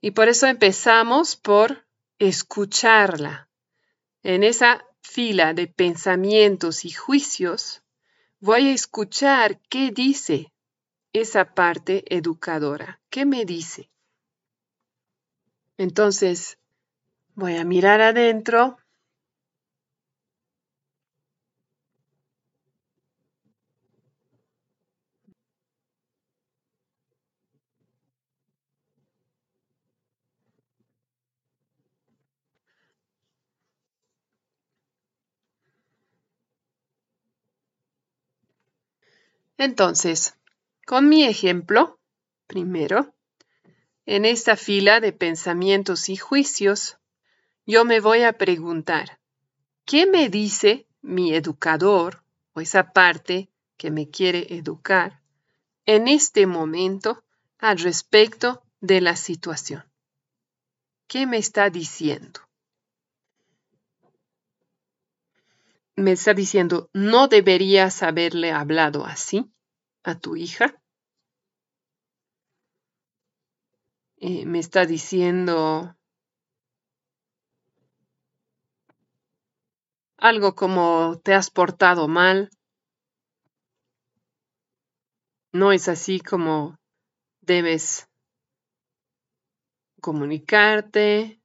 Y 0.00 0.12
por 0.12 0.28
eso 0.28 0.46
empezamos 0.46 1.34
por 1.34 1.84
escucharla. 2.20 3.48
En 4.22 4.44
esa 4.44 4.86
fila 5.02 5.54
de 5.54 5.66
pensamientos 5.66 6.84
y 6.84 6.92
juicios, 6.92 7.82
voy 8.38 8.68
a 8.68 8.72
escuchar 8.72 9.58
qué 9.68 9.90
dice 9.90 10.52
esa 11.12 11.52
parte 11.52 12.04
educadora. 12.16 13.00
¿Qué 13.10 13.26
me 13.26 13.44
dice? 13.44 13.90
Entonces, 15.78 16.58
voy 17.34 17.56
a 17.56 17.64
mirar 17.64 18.00
adentro. 18.00 18.78
Entonces, 39.56 40.34
con 40.86 41.08
mi 41.08 41.24
ejemplo, 41.24 41.98
primero, 42.46 43.14
en 44.06 44.24
esta 44.24 44.56
fila 44.56 45.00
de 45.00 45.12
pensamientos 45.12 46.08
y 46.08 46.16
juicios, 46.16 46.98
yo 47.66 47.84
me 47.84 48.00
voy 48.00 48.22
a 48.22 48.32
preguntar, 48.32 49.20
¿qué 49.84 50.06
me 50.06 50.28
dice 50.28 50.86
mi 51.00 51.34
educador 51.34 52.24
o 52.52 52.60
esa 52.60 52.92
parte 52.92 53.50
que 53.76 53.90
me 53.90 54.08
quiere 54.10 54.54
educar 54.54 55.22
en 55.86 56.08
este 56.08 56.46
momento 56.46 57.24
al 57.58 57.78
respecto 57.78 58.62
de 58.80 59.00
la 59.00 59.16
situación? 59.16 59.84
¿Qué 61.06 61.26
me 61.26 61.38
está 61.38 61.70
diciendo? 61.70 62.40
Me 65.96 66.12
está 66.12 66.32
diciendo, 66.32 66.88
no 66.94 67.28
deberías 67.28 68.02
haberle 68.02 68.50
hablado 68.50 69.04
así 69.04 69.52
a 70.02 70.18
tu 70.18 70.36
hija. 70.36 70.80
Eh, 74.16 74.46
me 74.46 74.58
está 74.58 74.86
diciendo 74.86 75.94
algo 80.16 80.54
como 80.54 81.20
te 81.22 81.34
has 81.34 81.50
portado 81.50 82.08
mal. 82.08 82.48
No 85.52 85.72
es 85.72 85.88
así 85.88 86.20
como 86.20 86.78
debes 87.42 88.08
comunicarte. 90.00 91.41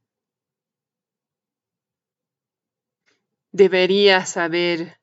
Deberías 3.57 4.37
haber 4.37 5.01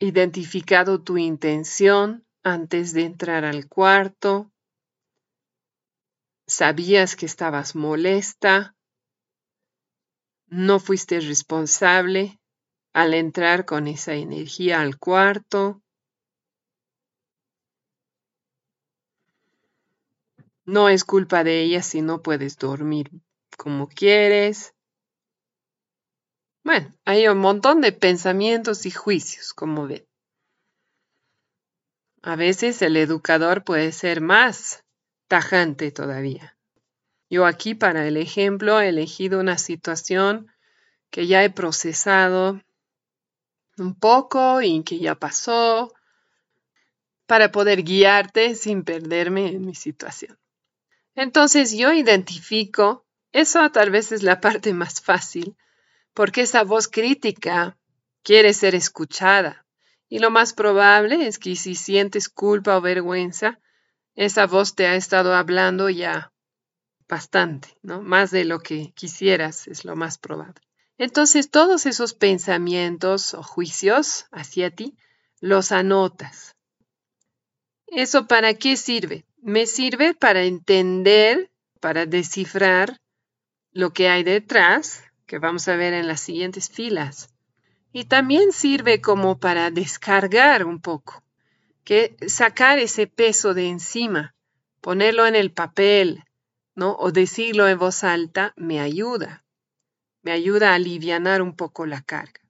identificado 0.00 1.02
tu 1.02 1.16
intención 1.16 2.26
antes 2.42 2.92
de 2.92 3.04
entrar 3.04 3.46
al 3.46 3.70
cuarto. 3.70 4.52
Sabías 6.46 7.16
que 7.16 7.24
estabas 7.24 7.74
molesta. 7.74 8.76
No 10.48 10.78
fuiste 10.78 11.20
responsable 11.20 12.38
al 12.92 13.14
entrar 13.14 13.64
con 13.64 13.88
esa 13.88 14.12
energía 14.12 14.82
al 14.82 14.98
cuarto. 14.98 15.80
No 20.66 20.90
es 20.90 21.04
culpa 21.04 21.44
de 21.44 21.62
ella 21.62 21.82
si 21.82 22.02
no 22.02 22.20
puedes 22.20 22.58
dormir 22.58 23.10
como 23.56 23.88
quieres. 23.88 24.74
Bueno, 26.70 26.94
hay 27.04 27.26
un 27.26 27.38
montón 27.38 27.80
de 27.80 27.90
pensamientos 27.90 28.86
y 28.86 28.92
juicios, 28.92 29.52
como 29.54 29.88
ven. 29.88 30.06
A 32.22 32.36
veces 32.36 32.80
el 32.80 32.96
educador 32.96 33.64
puede 33.64 33.90
ser 33.90 34.20
más 34.20 34.84
tajante 35.26 35.90
todavía. 35.90 36.56
Yo 37.28 37.44
aquí 37.44 37.74
para 37.74 38.06
el 38.06 38.16
ejemplo 38.16 38.80
he 38.80 38.90
elegido 38.90 39.40
una 39.40 39.58
situación 39.58 40.46
que 41.10 41.26
ya 41.26 41.42
he 41.42 41.50
procesado 41.50 42.60
un 43.76 43.96
poco 43.96 44.62
y 44.62 44.84
que 44.84 45.00
ya 45.00 45.16
pasó 45.16 45.92
para 47.26 47.50
poder 47.50 47.82
guiarte 47.82 48.54
sin 48.54 48.84
perderme 48.84 49.48
en 49.48 49.66
mi 49.66 49.74
situación. 49.74 50.38
Entonces 51.16 51.72
yo 51.72 51.92
identifico, 51.92 53.04
eso 53.32 53.68
tal 53.72 53.90
vez 53.90 54.12
es 54.12 54.22
la 54.22 54.40
parte 54.40 54.72
más 54.72 55.00
fácil, 55.00 55.56
porque 56.14 56.42
esa 56.42 56.64
voz 56.64 56.88
crítica 56.88 57.76
quiere 58.22 58.52
ser 58.54 58.74
escuchada. 58.74 59.64
Y 60.08 60.18
lo 60.18 60.30
más 60.30 60.52
probable 60.52 61.26
es 61.26 61.38
que 61.38 61.54
si 61.56 61.74
sientes 61.74 62.28
culpa 62.28 62.76
o 62.76 62.80
vergüenza, 62.80 63.60
esa 64.14 64.46
voz 64.46 64.74
te 64.74 64.86
ha 64.86 64.96
estado 64.96 65.34
hablando 65.34 65.88
ya 65.88 66.32
bastante, 67.08 67.68
¿no? 67.82 68.02
Más 68.02 68.30
de 68.30 68.44
lo 68.44 68.60
que 68.60 68.92
quisieras 68.94 69.66
es 69.68 69.84
lo 69.84 69.96
más 69.96 70.18
probable. 70.18 70.60
Entonces, 70.98 71.50
todos 71.50 71.86
esos 71.86 72.14
pensamientos 72.14 73.34
o 73.34 73.42
juicios 73.42 74.26
hacia 74.30 74.70
ti 74.70 74.96
los 75.40 75.72
anotas. 75.72 76.54
¿Eso 77.86 78.26
para 78.26 78.54
qué 78.54 78.76
sirve? 78.76 79.24
Me 79.42 79.66
sirve 79.66 80.14
para 80.14 80.42
entender, 80.42 81.50
para 81.80 82.06
descifrar 82.06 83.00
lo 83.72 83.92
que 83.92 84.08
hay 84.08 84.22
detrás 84.22 85.02
que 85.30 85.38
vamos 85.38 85.68
a 85.68 85.76
ver 85.76 85.94
en 85.94 86.08
las 86.08 86.20
siguientes 86.20 86.68
filas. 86.68 87.32
Y 87.92 88.06
también 88.06 88.50
sirve 88.50 89.00
como 89.00 89.38
para 89.38 89.70
descargar 89.70 90.66
un 90.66 90.80
poco, 90.80 91.22
que 91.84 92.16
sacar 92.26 92.80
ese 92.80 93.06
peso 93.06 93.54
de 93.54 93.68
encima, 93.68 94.34
ponerlo 94.80 95.28
en 95.28 95.36
el 95.36 95.52
papel, 95.52 96.24
¿no? 96.74 96.96
O 96.98 97.12
decirlo 97.12 97.68
en 97.68 97.78
voz 97.78 98.02
alta 98.02 98.54
me 98.56 98.80
ayuda. 98.80 99.44
Me 100.22 100.32
ayuda 100.32 100.72
a 100.72 100.74
aliviar 100.74 101.42
un 101.42 101.54
poco 101.54 101.86
la 101.86 102.02
carga. 102.02 102.40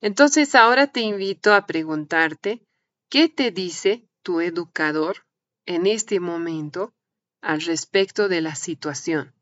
Entonces 0.00 0.54
ahora 0.54 0.86
te 0.86 1.00
invito 1.00 1.52
a 1.52 1.66
preguntarte, 1.66 2.62
¿qué 3.10 3.28
te 3.28 3.50
dice 3.50 4.08
tu 4.22 4.40
educador 4.40 5.26
en 5.66 5.86
este 5.86 6.18
momento 6.18 6.94
al 7.42 7.60
respecto 7.60 8.30
de 8.30 8.40
la 8.40 8.54
situación? 8.54 9.35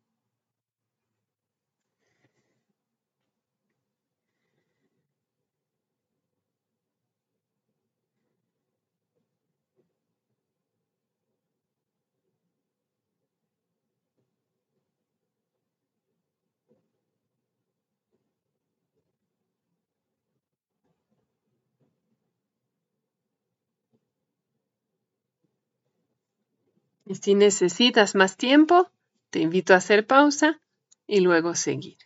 Si 27.12 27.35
necesitas 27.35 28.14
más 28.14 28.37
tiempo, 28.37 28.90
te 29.31 29.40
invito 29.40 29.75
a 29.75 29.79
hacer 29.79 30.07
pausa 30.07 30.61
y 31.07 31.21
luego 31.21 31.55
seguir. 31.55 31.99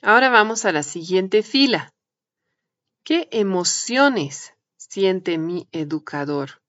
Ahora 0.00 0.30
vamos 0.30 0.64
a 0.64 0.72
la 0.72 0.82
siguiente 0.82 1.42
fila. 1.42 1.92
¿Qué 3.04 3.28
emociones 3.32 4.54
siente 4.76 5.38
mi 5.38 5.68
educador 5.72 6.62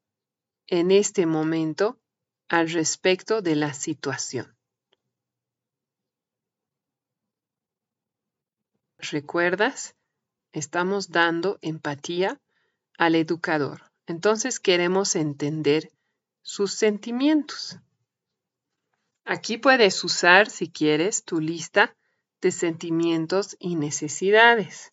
en 0.67 0.91
este 0.91 1.25
momento 1.25 1.99
al 2.47 2.71
respecto 2.71 3.41
de 3.41 3.55
la 3.55 3.73
situación? 3.73 4.55
¿Recuerdas? 8.97 9.95
Estamos 10.53 11.09
dando 11.09 11.59
empatía 11.61 12.39
al 12.97 13.15
educador. 13.15 13.92
Entonces 14.05 14.59
queremos 14.59 15.15
entender 15.15 15.91
sus 16.41 16.73
sentimientos. 16.73 17.79
Aquí 19.25 19.57
puedes 19.57 20.03
usar, 20.03 20.49
si 20.49 20.69
quieres, 20.69 21.23
tu 21.23 21.39
lista 21.39 21.95
de 22.41 22.51
sentimientos 22.51 23.55
y 23.59 23.75
necesidades. 23.75 24.91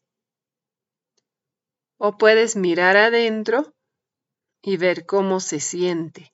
O 1.97 2.17
puedes 2.17 2.55
mirar 2.55 2.97
adentro 2.97 3.75
y 4.63 4.77
ver 4.77 5.05
cómo 5.05 5.41
se 5.41 5.59
siente. 5.59 6.31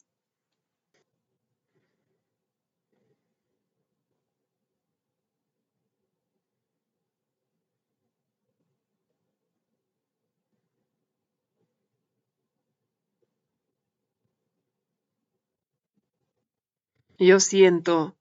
Yo 17.18 17.40
siento 17.40 18.14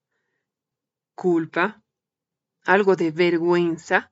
culpa, 1.16 1.84
algo 2.64 2.96
de 2.96 3.12
vergüenza, 3.12 4.10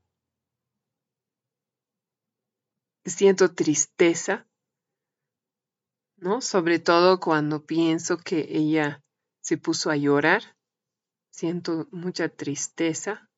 siento 3.06 3.54
tristeza, 3.54 4.46
¿no? 6.18 6.42
Sobre 6.42 6.80
todo 6.80 7.22
cuando 7.22 7.66
pienso 7.66 8.18
que 8.18 8.46
ella 8.50 9.02
se 9.42 9.58
puso 9.58 9.90
a 9.90 9.96
llorar, 9.96 10.58
siento 11.32 11.88
mucha 11.92 12.28
tristeza. 12.28 13.30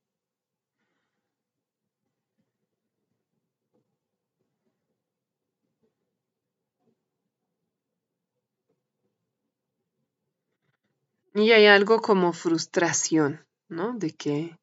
Y 11.35 11.51
hay 11.51 11.65
algo 11.65 12.01
como 12.01 12.31
frustración, 12.31 13.45
¿no? 13.67 13.93
De 13.93 14.11
que 14.11 14.57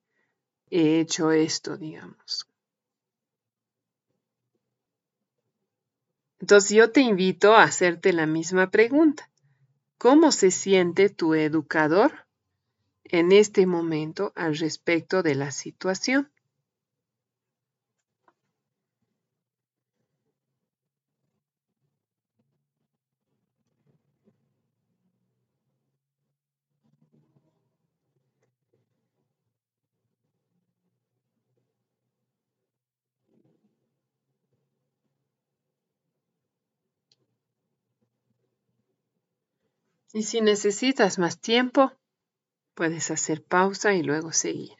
he 0.70 1.00
hecho 1.00 1.30
esto, 1.30 1.76
digamos. 1.76 2.48
Entonces 6.40 6.70
yo 6.70 6.90
te 6.90 7.02
invito 7.02 7.54
a 7.54 7.64
hacerte 7.64 8.14
la 8.14 8.26
misma 8.26 8.70
pregunta. 8.70 9.30
¿Cómo 9.98 10.32
se 10.32 10.50
siente 10.50 11.11
tu 11.11 11.35
educador 11.35 12.26
en 13.04 13.32
este 13.32 13.66
momento 13.66 14.32
al 14.35 14.56
respecto 14.56 15.22
de 15.22 15.35
la 15.35 15.50
situación? 15.50 16.32
Y 40.12 40.25
si 40.25 40.40
necesitas 40.40 41.18
más 41.18 41.40
tiempo, 41.40 41.92
puedes 42.75 43.11
hacer 43.11 43.42
pausa 43.42 43.94
y 43.94 44.03
luego 44.03 44.33
seguir. 44.33 44.77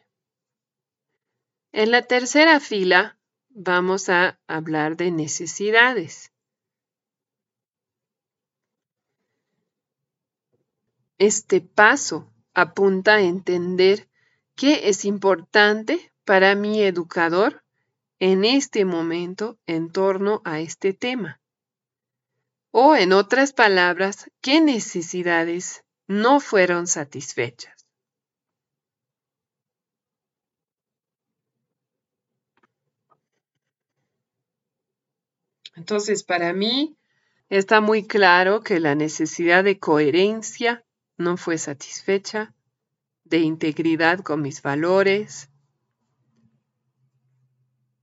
En 1.73 1.91
la 1.91 2.03
tercera 2.03 2.61
fila 2.61 3.19
vamos 3.49 4.09
a 4.11 4.39
hablar 4.47 4.97
de 4.97 5.11
necesidades. 5.11 6.33
Este 11.17 11.61
paso 11.61 12.31
apunta 12.53 13.15
a 13.15 13.23
entender 13.23 14.09
qué 14.55 14.89
es 14.89 15.05
importante 15.05 16.13
para 16.25 16.55
mi 16.55 16.83
educador 16.83 17.65
en 18.19 18.45
este 18.45 18.85
momento 18.85 19.59
en 19.67 19.91
torno 19.91 20.43
a 20.45 20.61
este 20.61 20.93
tema. 20.93 21.42
O 22.75 22.97
en 22.97 23.13
otras 23.13 23.53
palabras, 23.53 24.31
¿qué 24.41 24.63
necesidades 24.63 25.85
no 26.09 26.41
fueron 26.41 26.87
satisfechas? 26.87 27.87
Entonces, 35.75 36.23
para 36.25 36.55
mí 36.55 36.97
está 37.51 37.83
muy 37.83 38.07
claro 38.07 38.63
que 38.63 38.81
la 38.81 38.95
necesidad 38.95 39.65
de 39.65 39.79
coherencia 39.79 40.83
no 41.19 41.37
fue 41.37 41.59
satisfecha, 41.59 42.55
de 43.25 43.41
integridad 43.41 44.21
con 44.21 44.41
mis 44.41 44.63
valores, 44.63 45.51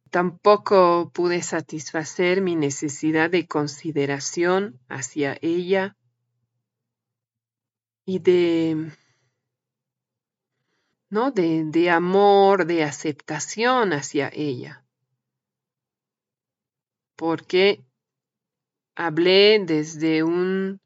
Tampoco 0.09 1.11
pude 1.13 1.43
satisfacer 1.43 2.41
mi 2.41 2.55
necesidad 2.55 3.29
de 3.29 3.47
consideración 3.47 4.79
hacia 4.89 5.37
ella 5.41 5.95
y 8.05 8.17
de, 8.17 8.91
¿no? 11.09 11.29
De, 11.29 11.63
de 11.65 11.89
amor, 11.91 12.65
de 12.65 12.83
aceptación 12.83 13.93
hacia 13.93 14.31
ella. 14.33 14.83
Porque 17.15 17.83
hablé 18.95 19.63
desde 19.63 20.23
un 20.23 20.81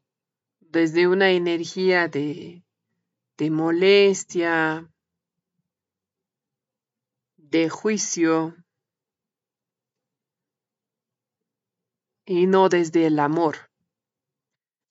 desde 0.60 1.06
una 1.06 1.30
energía 1.30 2.08
de, 2.08 2.64
de 3.38 3.50
molestia, 3.50 4.90
de 7.36 7.68
juicio, 7.68 8.56
y 12.26 12.46
no 12.46 12.68
desde 12.68 13.06
el 13.06 13.18
amor. 13.18 13.70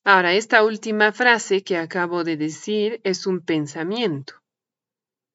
Ahora, 0.03 0.33
esta 0.33 0.63
última 0.63 1.11
frase 1.11 1.63
que 1.63 1.77
acabo 1.77 2.23
de 2.23 2.37
decir 2.37 2.99
es 3.03 3.25
un 3.25 3.39
pensamiento, 3.39 4.33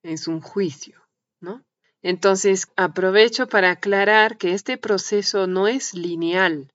es 0.02 0.28
un 0.28 0.40
juicio, 0.40 1.00
¿no? 1.40 1.64
Entonces, 2.02 2.68
aprovecho 2.76 3.48
para 3.48 3.70
aclarar 3.70 4.36
que 4.36 4.52
este 4.52 4.76
proceso 4.76 5.46
no 5.46 5.68
es 5.68 5.94
lineal. 5.94 6.70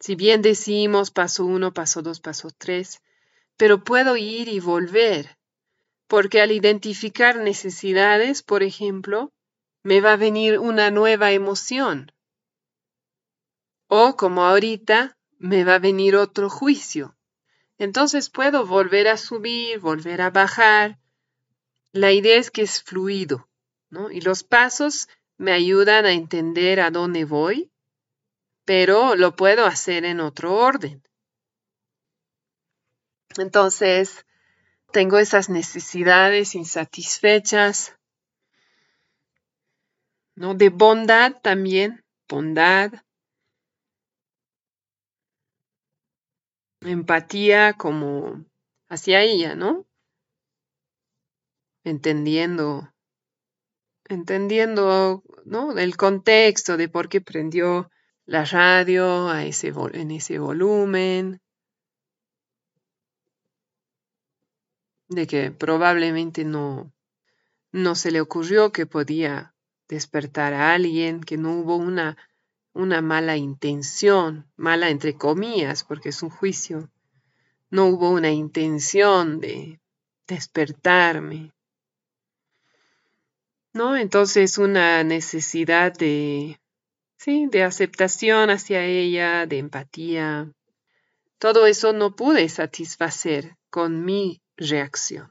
Si 0.00 0.14
bien 0.14 0.42
decimos 0.42 1.10
paso 1.10 1.44
uno, 1.46 1.72
paso 1.72 2.02
dos, 2.02 2.20
paso 2.20 2.50
tres, 2.50 3.00
pero 3.56 3.82
puedo 3.82 4.16
ir 4.16 4.48
y 4.48 4.60
volver, 4.60 5.36
porque 6.06 6.40
al 6.40 6.52
identificar 6.52 7.36
necesidades, 7.36 8.42
por 8.42 8.62
ejemplo, 8.62 9.32
me 9.82 10.00
va 10.00 10.14
a 10.14 10.16
venir 10.16 10.58
una 10.58 10.90
nueva 10.90 11.32
emoción, 11.32 12.12
o 13.88 14.16
como 14.16 14.44
ahorita 14.44 15.16
me 15.38 15.64
va 15.64 15.74
a 15.74 15.78
venir 15.78 16.16
otro 16.16 16.48
juicio. 16.48 17.16
Entonces 17.78 18.30
puedo 18.30 18.66
volver 18.66 19.08
a 19.08 19.16
subir, 19.16 19.78
volver 19.80 20.22
a 20.22 20.30
bajar. 20.30 20.98
La 21.92 22.12
idea 22.12 22.36
es 22.36 22.50
que 22.50 22.62
es 22.62 22.82
fluido, 22.82 23.48
¿no? 23.90 24.10
Y 24.10 24.20
los 24.20 24.44
pasos 24.44 25.08
me 25.36 25.52
ayudan 25.52 26.06
a 26.06 26.12
entender 26.12 26.80
a 26.80 26.90
dónde 26.90 27.24
voy, 27.24 27.70
pero 28.64 29.14
lo 29.14 29.36
puedo 29.36 29.66
hacer 29.66 30.04
en 30.04 30.20
otro 30.20 30.54
orden. 30.54 31.02
Entonces, 33.36 34.24
tengo 34.92 35.18
esas 35.18 35.50
necesidades 35.50 36.54
insatisfechas, 36.54 37.94
¿no? 40.34 40.54
De 40.54 40.70
bondad 40.70 41.34
también, 41.42 42.02
bondad, 42.28 42.92
empatía 46.80 47.74
como 47.74 48.44
hacia 48.88 49.22
ella, 49.22 49.54
¿no? 49.54 49.86
Entendiendo, 51.84 52.92
entendiendo, 54.08 55.22
¿no? 55.44 55.76
El 55.78 55.96
contexto 55.96 56.76
de 56.76 56.88
por 56.88 57.08
qué 57.08 57.20
prendió 57.20 57.90
la 58.24 58.44
radio 58.44 59.28
a 59.28 59.44
ese, 59.44 59.72
en 59.92 60.10
ese 60.10 60.38
volumen, 60.38 61.40
de 65.08 65.26
que 65.26 65.52
probablemente 65.52 66.44
no, 66.44 66.92
no 67.70 67.94
se 67.94 68.10
le 68.10 68.20
ocurrió 68.20 68.72
que 68.72 68.86
podía 68.86 69.54
despertar 69.88 70.52
a 70.52 70.74
alguien, 70.74 71.20
que 71.20 71.36
no 71.36 71.52
hubo 71.60 71.76
una 71.76 72.16
una 72.76 73.00
mala 73.00 73.36
intención, 73.36 74.46
mala 74.56 74.90
entre 74.90 75.16
comillas, 75.16 75.82
porque 75.82 76.10
es 76.10 76.22
un 76.22 76.30
juicio. 76.30 76.90
No 77.70 77.86
hubo 77.86 78.10
una 78.10 78.30
intención 78.30 79.40
de 79.40 79.80
despertarme. 80.26 81.52
¿No? 83.72 83.96
Entonces 83.96 84.58
una 84.58 85.02
necesidad 85.04 85.92
de, 85.92 86.60
sí, 87.16 87.46
de 87.50 87.62
aceptación 87.62 88.50
hacia 88.50 88.84
ella, 88.84 89.46
de 89.46 89.58
empatía. 89.58 90.52
Todo 91.38 91.66
eso 91.66 91.92
no 91.92 92.14
pude 92.14 92.48
satisfacer 92.48 93.56
con 93.70 94.04
mi 94.04 94.42
reacción. 94.56 95.30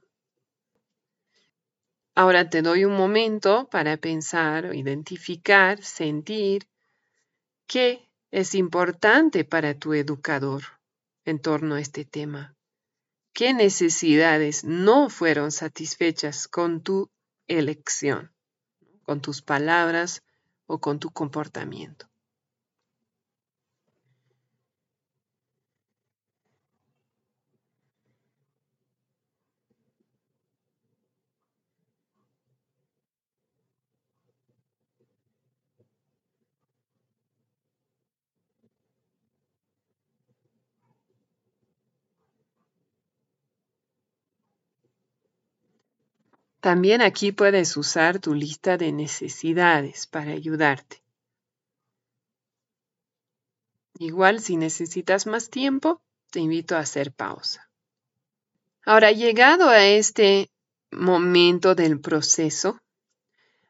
Ahora 2.16 2.50
te 2.50 2.62
doy 2.62 2.86
un 2.86 2.94
momento 2.94 3.68
para 3.70 3.98
pensar, 3.98 4.74
identificar, 4.74 5.84
sentir 5.84 6.66
¿Qué 7.68 8.08
es 8.32 8.54
importante 8.54 9.44
para 9.44 9.74
tu 9.74 9.94
educador 9.94 10.64
en 11.26 11.42
torno 11.42 11.76
a 11.76 11.82
este 11.82 12.06
tema? 12.06 12.56
¿Qué 13.34 13.54
necesidades 13.54 14.64
no 14.64 15.10
fueron 15.10 15.52
satisfechas 15.52 16.48
con 16.48 16.82
tu 16.82 17.10
elección, 17.48 18.32
con 19.04 19.20
tus 19.20 19.42
palabras 19.42 20.24
o 20.68 20.80
con 20.80 21.00
tu 21.00 21.10
comportamiento? 21.10 22.08
También 46.66 47.04
aquí 47.04 47.32
puedes 47.32 47.78
usar 47.78 48.18
tu 48.18 48.34
lista 48.34 48.76
de 48.76 48.92
necesidades 48.92 50.08
para 50.08 50.32
ayudarte. 50.32 51.04
Igual 54.00 54.40
si 54.40 54.58
necesitas 54.58 55.28
más 55.28 55.52
tiempo, 55.52 56.02
te 56.32 56.40
invito 56.40 56.76
a 56.76 56.80
hacer 56.80 57.12
pausa. 57.12 57.70
Ahora, 58.84 59.12
llegado 59.12 59.70
a 59.70 59.86
este 59.86 60.50
momento 60.90 61.76
del 61.76 62.02
proceso, 62.02 62.82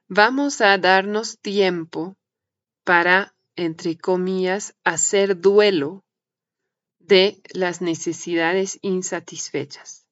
vamos 0.07 0.61
a 0.61 0.77
darnos 0.77 1.37
tiempo 1.39 2.15
para, 2.85 3.35
entre 3.57 3.97
comillas, 3.97 4.73
hacer 4.85 5.41
duelo 5.41 6.05
de 6.99 7.41
las 7.51 7.81
necesidades 7.81 8.79
insatisfechas. 8.81 10.04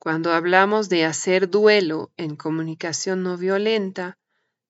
Cuando 0.00 0.32
hablamos 0.32 0.88
de 0.88 1.04
hacer 1.04 1.50
duelo 1.50 2.10
en 2.16 2.34
comunicación 2.34 3.22
no 3.22 3.36
violenta, 3.36 4.16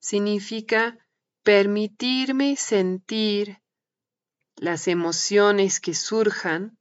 significa 0.00 0.98
permitirme 1.44 2.56
sentir 2.56 3.62
las 4.56 4.88
emociones 4.88 5.78
que 5.78 5.94
surjan, 5.94 6.76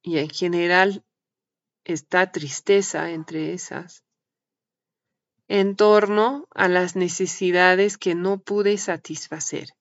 y 0.00 0.16
en 0.16 0.30
general 0.30 1.04
está 1.84 2.32
tristeza 2.32 3.10
entre 3.10 3.52
esas, 3.52 4.02
en 5.46 5.76
torno 5.76 6.48
a 6.54 6.68
las 6.68 6.96
necesidades 6.96 7.98
que 7.98 8.14
no 8.14 8.40
pude 8.40 8.78
satisfacer. 8.78 9.76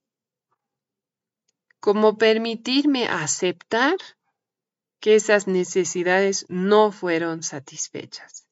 Como 1.80 2.18
permitirme 2.18 3.08
aceptar 3.08 3.96
que 5.02 5.16
esas 5.16 5.48
necesidades 5.48 6.46
no 6.48 6.92
fueron 6.92 7.44
satisfechas, 7.44 8.48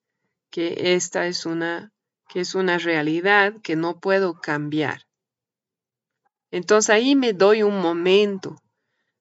que 0.49 0.95
esta 0.95 1.27
es 1.27 1.45
una 1.45 1.93
que 2.27 2.41
es 2.41 2.53
una 2.53 2.77
realidad 2.77 3.55
que 3.63 3.75
no 3.75 3.99
puedo 3.99 4.39
cambiar. 4.39 5.07
Entonces 6.51 6.91
ahí 6.91 7.15
me 7.15 7.33
doy 7.33 7.63
un 7.63 7.79
momento 7.79 8.61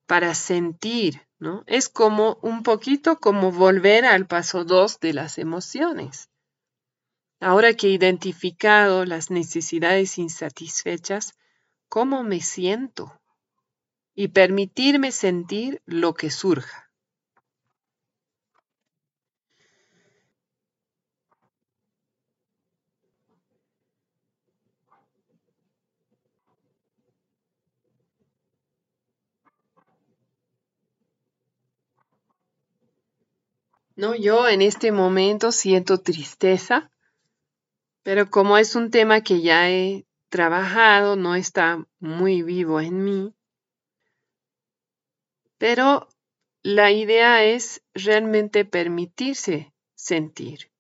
para 0.07 0.35
sentir, 0.35 1.27
¿no? 1.39 1.65
Es 1.67 1.89
como 1.89 2.39
un 2.43 2.63
poquito 2.63 3.19
como 3.19 3.51
volver 3.51 4.05
al 4.05 4.27
paso 4.27 4.65
2 4.65 5.01
de 5.01 5.15
las 5.15 5.39
emociones. 5.39 6.29
Ahora 7.41 7.73
que 7.75 7.89
he 7.89 7.91
identificado 7.91 9.07
las 9.07 9.31
necesidades 9.31 10.19
insatisfechas, 10.19 11.35
¿cómo 11.89 12.25
me 12.25 12.41
siento? 12.41 13.19
Y 14.15 14.29
permitirme 14.29 15.13
sentir 15.13 15.81
lo 15.87 16.13
que 16.13 16.31
surja. 16.31 16.88
No, 33.99 34.15
yo 34.15 34.49
en 34.49 34.63
este 34.63 34.93
momento 34.93 35.51
siento 35.51 35.99
tristeza, 35.99 36.89
pero 38.05 38.31
como 38.31 38.57
es 38.57 38.77
un 38.77 38.93
tema 38.93 39.23
que 39.23 39.43
ya 39.43 39.69
he 39.71 40.07
trabajado, 40.29 41.17
no 41.17 41.35
está 41.35 41.85
muy 41.99 42.43
vivo 42.43 42.81
en 42.81 43.03
mí. 43.03 43.35
Pero 45.59 46.09
la 46.63 46.93
idea 46.93 47.43
es 47.43 47.83
realmente 47.93 48.65
permitirse 48.65 49.75
sentir, 49.97 50.71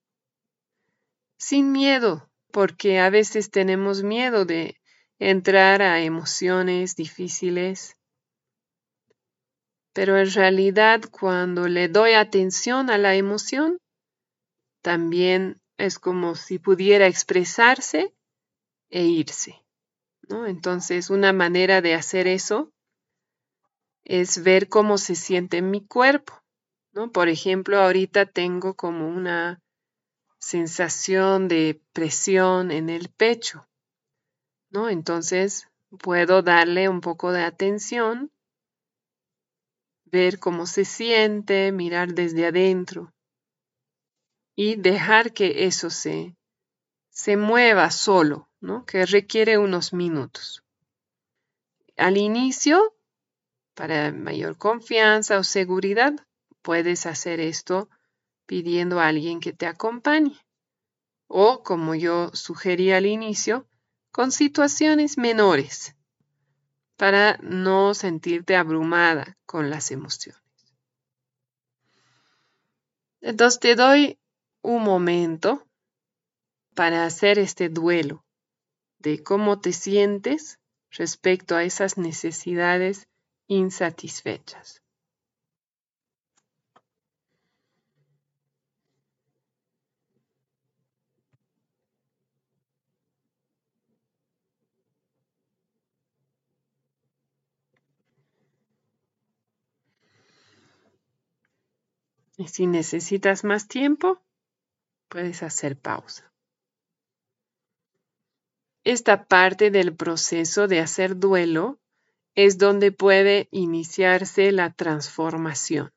sin 1.38 1.72
miedo, 1.72 2.30
porque 2.52 3.00
a 3.00 3.10
veces 3.10 3.50
tenemos 3.50 4.04
miedo 4.04 4.44
de 4.44 4.80
entrar 5.18 5.82
a 5.82 6.02
emociones 6.02 6.94
difíciles 6.94 7.97
pero 9.98 10.16
en 10.16 10.30
realidad 10.32 11.00
cuando 11.10 11.66
le 11.66 11.88
doy 11.88 12.12
atención 12.12 12.88
a 12.88 12.98
la 12.98 13.16
emoción, 13.16 13.80
también 14.80 15.60
es 15.76 15.98
como 15.98 16.36
si 16.36 16.60
pudiera 16.60 17.08
expresarse 17.08 18.14
e 18.90 19.02
irse. 19.06 19.60
¿no? 20.28 20.46
Entonces, 20.46 21.10
una 21.10 21.32
manera 21.32 21.82
de 21.82 21.94
hacer 21.94 22.28
eso 22.28 22.72
es 24.04 24.44
ver 24.44 24.68
cómo 24.68 24.98
se 24.98 25.16
siente 25.16 25.62
mi 25.62 25.84
cuerpo. 25.84 26.44
¿no? 26.92 27.10
Por 27.10 27.28
ejemplo, 27.28 27.80
ahorita 27.80 28.26
tengo 28.26 28.74
como 28.74 29.08
una 29.08 29.60
sensación 30.38 31.48
de 31.48 31.82
presión 31.92 32.70
en 32.70 32.88
el 32.88 33.08
pecho. 33.08 33.66
¿no? 34.70 34.90
Entonces, 34.90 35.66
puedo 35.98 36.42
darle 36.42 36.88
un 36.88 37.00
poco 37.00 37.32
de 37.32 37.42
atención 37.42 38.30
ver 40.10 40.38
cómo 40.38 40.66
se 40.66 40.84
siente, 40.84 41.72
mirar 41.72 42.14
desde 42.14 42.46
adentro 42.46 43.12
y 44.54 44.76
dejar 44.76 45.32
que 45.32 45.66
eso 45.66 45.88
se, 45.88 46.34
se 47.10 47.36
mueva 47.36 47.90
solo, 47.90 48.48
¿no? 48.60 48.84
que 48.86 49.06
requiere 49.06 49.58
unos 49.58 49.92
minutos. 49.92 50.64
Al 51.96 52.16
inicio, 52.16 52.94
para 53.74 54.12
mayor 54.12 54.56
confianza 54.56 55.38
o 55.38 55.44
seguridad, 55.44 56.14
puedes 56.62 57.06
hacer 57.06 57.40
esto 57.40 57.88
pidiendo 58.46 59.00
a 59.00 59.08
alguien 59.08 59.40
que 59.40 59.52
te 59.52 59.66
acompañe. 59.66 60.36
O, 61.28 61.62
como 61.62 61.94
yo 61.94 62.30
sugerí 62.32 62.90
al 62.92 63.06
inicio, 63.06 63.68
con 64.10 64.32
situaciones 64.32 65.18
menores 65.18 65.94
para 66.98 67.38
no 67.40 67.94
sentirte 67.94 68.56
abrumada 68.56 69.38
con 69.46 69.70
las 69.70 69.92
emociones. 69.92 70.42
Entonces 73.20 73.60
te 73.60 73.76
doy 73.76 74.18
un 74.62 74.82
momento 74.82 75.64
para 76.74 77.06
hacer 77.06 77.38
este 77.38 77.68
duelo 77.68 78.24
de 78.98 79.22
cómo 79.22 79.60
te 79.60 79.72
sientes 79.72 80.58
respecto 80.90 81.54
a 81.54 81.62
esas 81.62 81.98
necesidades 81.98 83.06
insatisfechas. 83.46 84.82
Si 102.46 102.66
necesitas 102.66 103.42
más 103.42 103.66
tiempo, 103.66 104.22
puedes 105.08 105.42
hacer 105.42 105.76
pausa. 105.76 106.32
Esta 108.84 109.26
parte 109.26 109.70
del 109.70 109.94
proceso 109.94 110.68
de 110.68 110.80
hacer 110.80 111.16
duelo 111.18 111.78
es 112.34 112.56
donde 112.58 112.92
puede 112.92 113.48
iniciarse 113.50 114.52
la 114.52 114.72
transformación. 114.72 115.92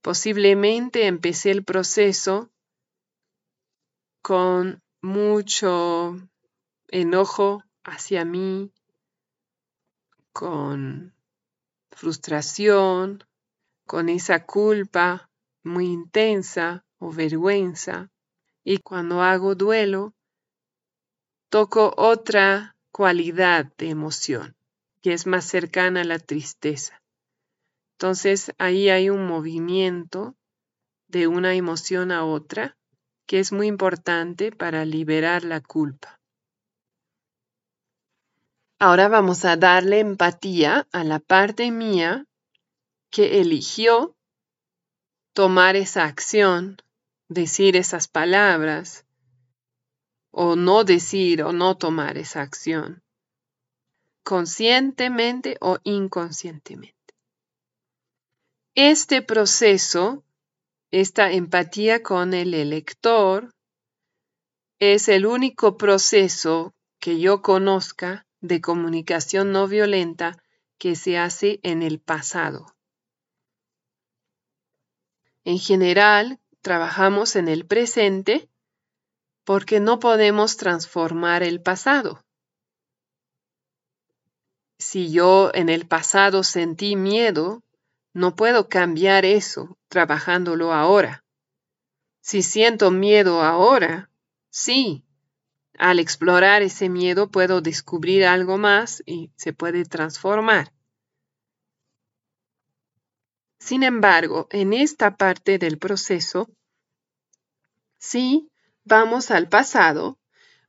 Posiblemente 0.00 1.06
empecé 1.06 1.50
el 1.50 1.64
proceso 1.64 2.50
con 4.22 4.82
mucho 5.00 6.16
enojo 6.88 7.64
hacia 7.82 8.24
mí, 8.24 8.72
con 10.32 11.14
frustración, 11.90 13.24
con 13.86 14.08
esa 14.08 14.46
culpa 14.46 15.28
muy 15.62 15.86
intensa 15.86 16.84
o 16.98 17.12
vergüenza. 17.12 18.10
Y 18.64 18.78
cuando 18.78 19.22
hago 19.22 19.54
duelo, 19.54 20.14
toco 21.48 21.92
otra 21.96 22.76
cualidad 22.92 23.72
de 23.76 23.90
emoción, 23.90 24.56
que 25.00 25.12
es 25.12 25.26
más 25.26 25.44
cercana 25.44 26.02
a 26.02 26.04
la 26.04 26.18
tristeza. 26.18 27.02
Entonces 27.98 28.52
ahí 28.58 28.88
hay 28.88 29.10
un 29.10 29.26
movimiento 29.26 30.36
de 31.08 31.26
una 31.26 31.54
emoción 31.54 32.10
a 32.10 32.24
otra 32.24 32.76
que 33.26 33.38
es 33.38 33.52
muy 33.52 33.66
importante 33.66 34.50
para 34.50 34.84
liberar 34.84 35.44
la 35.44 35.60
culpa. 35.60 36.20
Ahora 38.78 39.08
vamos 39.08 39.44
a 39.44 39.56
darle 39.56 40.00
empatía 40.00 40.88
a 40.90 41.04
la 41.04 41.20
parte 41.20 41.70
mía 41.70 42.26
que 43.10 43.40
eligió 43.40 44.16
tomar 45.32 45.76
esa 45.76 46.04
acción, 46.04 46.76
decir 47.28 47.76
esas 47.76 48.08
palabras, 48.08 49.06
o 50.30 50.56
no 50.56 50.84
decir 50.84 51.42
o 51.42 51.52
no 51.52 51.76
tomar 51.76 52.16
esa 52.18 52.42
acción, 52.42 53.02
conscientemente 54.24 55.56
o 55.60 55.78
inconscientemente. 55.84 56.96
Este 58.74 59.20
proceso, 59.20 60.24
esta 60.90 61.32
empatía 61.32 62.02
con 62.02 62.32
el 62.32 62.54
elector, 62.54 63.54
es 64.78 65.08
el 65.08 65.26
único 65.26 65.76
proceso 65.76 66.74
que 66.98 67.20
yo 67.20 67.42
conozca 67.42 68.26
de 68.40 68.60
comunicación 68.60 69.52
no 69.52 69.68
violenta 69.68 70.42
que 70.78 70.96
se 70.96 71.18
hace 71.18 71.60
en 71.62 71.82
el 71.82 72.00
pasado. 72.00 72.66
En 75.44 75.58
general, 75.58 76.38
trabajamos 76.60 77.36
en 77.36 77.48
el 77.48 77.66
presente 77.66 78.48
porque 79.44 79.80
no 79.80 79.98
podemos 79.98 80.56
transformar 80.56 81.42
el 81.42 81.60
pasado. 81.60 82.24
Si 84.78 85.12
yo 85.12 85.50
en 85.54 85.68
el 85.68 85.86
pasado 85.86 86.42
sentí 86.42 86.96
miedo, 86.96 87.62
no 88.14 88.36
puedo 88.36 88.68
cambiar 88.68 89.24
eso 89.24 89.78
trabajándolo 89.88 90.72
ahora. 90.72 91.24
Si 92.20 92.42
siento 92.42 92.90
miedo 92.90 93.42
ahora, 93.42 94.10
sí, 94.50 95.04
al 95.78 95.98
explorar 95.98 96.62
ese 96.62 96.88
miedo 96.88 97.30
puedo 97.30 97.60
descubrir 97.60 98.24
algo 98.24 98.58
más 98.58 99.02
y 99.06 99.32
se 99.36 99.52
puede 99.52 99.84
transformar. 99.84 100.72
Sin 103.64 103.84
embargo, 103.84 104.48
en 104.50 104.72
esta 104.72 105.16
parte 105.16 105.56
del 105.56 105.78
proceso, 105.78 106.50
sí, 107.96 108.50
vamos 108.82 109.30
al 109.30 109.48
pasado 109.48 110.18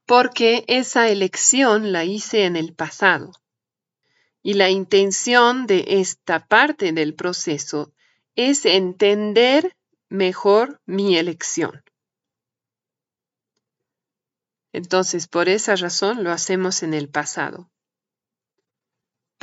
porque 0.05 0.63
esa 0.67 1.09
elección 1.09 1.91
la 1.91 2.05
hice 2.05 2.45
en 2.45 2.55
el 2.55 2.75
pasado. 2.75 3.31
Y 4.43 4.53
la 4.53 4.69
intención 4.69 5.65
de 5.65 5.85
esta 5.87 6.45
parte 6.45 6.91
del 6.91 7.15
proceso 7.15 7.91
es 8.35 8.63
entender 8.63 9.75
mejor 10.07 10.79
mi 10.85 11.17
elección. 11.17 11.83
Entonces, 14.71 15.27
por 15.27 15.49
esa 15.49 15.75
razón 15.75 16.23
lo 16.23 16.31
hacemos 16.31 16.83
en 16.83 16.93
el 16.93 17.09
pasado. 17.09 17.72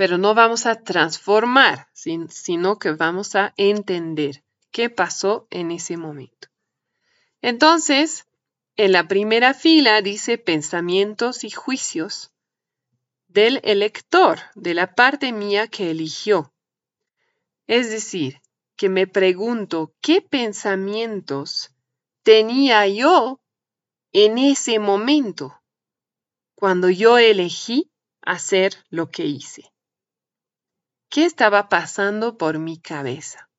Pero 0.00 0.16
no 0.16 0.32
vamos 0.34 0.64
a 0.64 0.76
transformar, 0.76 1.90
sino 1.92 2.78
que 2.78 2.92
vamos 2.92 3.34
a 3.34 3.52
entender 3.58 4.42
qué 4.70 4.88
pasó 4.88 5.46
en 5.50 5.70
ese 5.70 5.98
momento. 5.98 6.48
Entonces, 7.42 8.26
en 8.76 8.92
la 8.92 9.08
primera 9.08 9.52
fila 9.52 10.00
dice 10.00 10.38
pensamientos 10.38 11.44
y 11.44 11.50
juicios 11.50 12.32
del 13.28 13.60
elector, 13.62 14.38
de 14.54 14.72
la 14.72 14.94
parte 14.94 15.32
mía 15.32 15.68
que 15.68 15.90
eligió. 15.90 16.50
Es 17.66 17.90
decir, 17.90 18.40
que 18.76 18.88
me 18.88 19.06
pregunto 19.06 19.92
qué 20.00 20.22
pensamientos 20.22 21.74
tenía 22.22 22.86
yo 22.86 23.38
en 24.12 24.38
ese 24.38 24.78
momento, 24.78 25.60
cuando 26.54 26.88
yo 26.88 27.18
elegí 27.18 27.90
hacer 28.22 28.72
lo 28.88 29.10
que 29.10 29.26
hice. 29.26 29.70
¿Qué 31.10 31.24
estaba 31.24 31.68
pasando 31.68 32.38
por 32.38 32.60
mi 32.60 32.78
cabeza? 32.78 33.50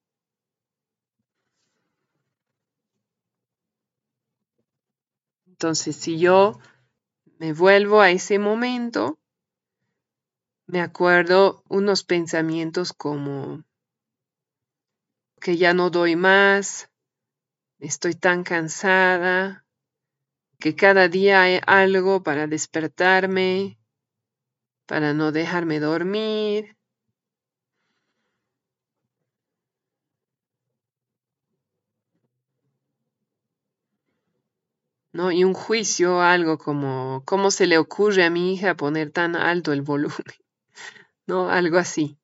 Entonces, 5.45 5.97
si 5.97 6.17
yo 6.17 6.57
me 7.39 7.51
vuelvo 7.51 7.99
a 7.99 8.09
ese 8.09 8.39
momento, 8.39 9.19
me 10.65 10.79
acuerdo 10.79 11.61
unos 11.67 12.05
pensamientos 12.05 12.93
como 12.93 13.65
que 15.41 15.57
ya 15.57 15.73
no 15.73 15.89
doy 15.89 16.15
más, 16.15 16.89
estoy 17.79 18.15
tan 18.15 18.43
cansada, 18.43 19.65
que 20.57 20.73
cada 20.77 21.09
día 21.09 21.41
hay 21.41 21.59
algo 21.67 22.23
para 22.23 22.47
despertarme, 22.47 23.77
para 24.85 25.13
no 25.13 25.33
dejarme 25.33 25.81
dormir. 25.81 26.77
¿No? 35.13 35.31
Y 35.31 35.43
un 35.43 35.53
juicio, 35.53 36.21
algo 36.21 36.57
como, 36.57 37.23
¿cómo 37.25 37.51
se 37.51 37.67
le 37.67 37.77
ocurre 37.77 38.23
a 38.23 38.29
mi 38.29 38.53
hija 38.53 38.75
poner 38.75 39.11
tan 39.11 39.35
alto 39.35 39.73
el 39.73 39.81
volumen? 39.81 40.15
¿no? 41.27 41.49
Algo 41.49 41.77
así. 41.77 42.17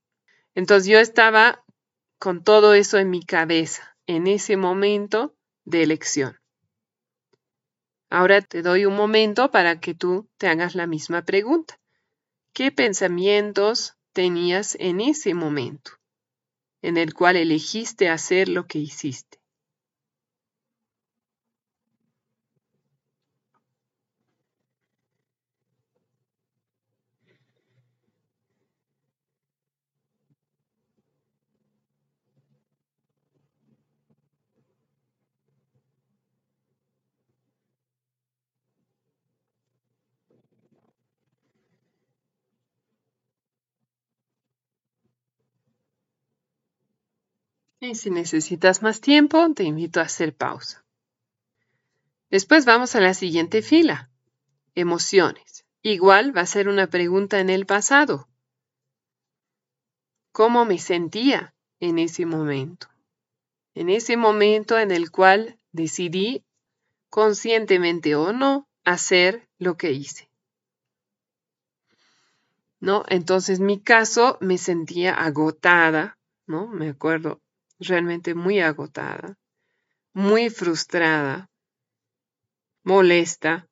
Entonces 0.55 0.87
yo 0.87 0.99
estaba 0.99 1.63
con 2.19 2.43
todo 2.43 2.73
eso 2.73 2.97
en 2.97 3.09
mi 3.09 3.23
cabeza 3.23 3.95
en 4.07 4.27
ese 4.27 4.57
momento 4.57 5.35
de 5.65 5.83
elección. 5.83 6.39
Ahora 8.09 8.41
te 8.41 8.61
doy 8.61 8.85
un 8.85 8.95
momento 8.95 9.51
para 9.51 9.79
que 9.79 9.93
tú 9.93 10.29
te 10.37 10.47
hagas 10.47 10.75
la 10.75 10.87
misma 10.87 11.23
pregunta. 11.23 11.79
¿Qué 12.53 12.71
pensamientos 12.71 13.97
tenías 14.13 14.75
en 14.79 15.01
ese 15.01 15.33
momento 15.33 15.91
en 16.81 16.97
el 16.97 17.13
cual 17.13 17.35
elegiste 17.35 18.09
hacer 18.09 18.47
lo 18.47 18.65
que 18.65 18.79
hiciste? 18.79 19.36
Y 47.87 47.95
si 47.95 48.09
necesitas 48.09 48.81
más 48.81 48.99
tiempo, 48.99 49.53
te 49.53 49.63
invito 49.63 50.01
a 50.01 50.03
hacer 50.03 50.35
pausa. 50.35 50.83
Después 52.29 52.65
vamos 52.65 52.95
a 52.95 52.99
la 52.99 53.13
siguiente 53.13 53.61
fila. 53.61 54.09
Emociones. 54.75 55.65
Igual 55.83 56.35
va 56.35 56.41
a 56.41 56.47
ser 56.47 56.67
una 56.67 56.87
pregunta 56.87 57.39
en 57.39 57.49
el 57.49 57.65
pasado. 57.65 58.27
¿Cómo 60.33 60.65
me 60.65 60.79
sentía 60.79 61.55
en 61.79 61.97
ese 61.97 62.25
momento? 62.25 62.89
En 63.73 63.87
ese 63.89 64.17
momento 64.17 64.77
en 64.77 64.91
el 64.91 65.09
cual 65.09 65.57
decidí, 65.71 66.43
conscientemente 67.09 68.15
o 68.15 68.33
no, 68.33 68.67
hacer 68.83 69.47
lo 69.59 69.77
que 69.77 69.93
hice. 69.93 70.29
¿No? 72.81 73.05
Entonces, 73.07 73.61
mi 73.61 73.79
caso 73.79 74.37
me 74.41 74.57
sentía 74.57 75.13
agotada, 75.13 76.19
¿no? 76.47 76.67
Me 76.67 76.89
acuerdo 76.89 77.39
realmente 77.79 78.35
muy 78.35 78.59
agotada, 78.59 79.37
muy 80.13 80.49
frustrada, 80.49 81.49
molesta. 82.83 83.67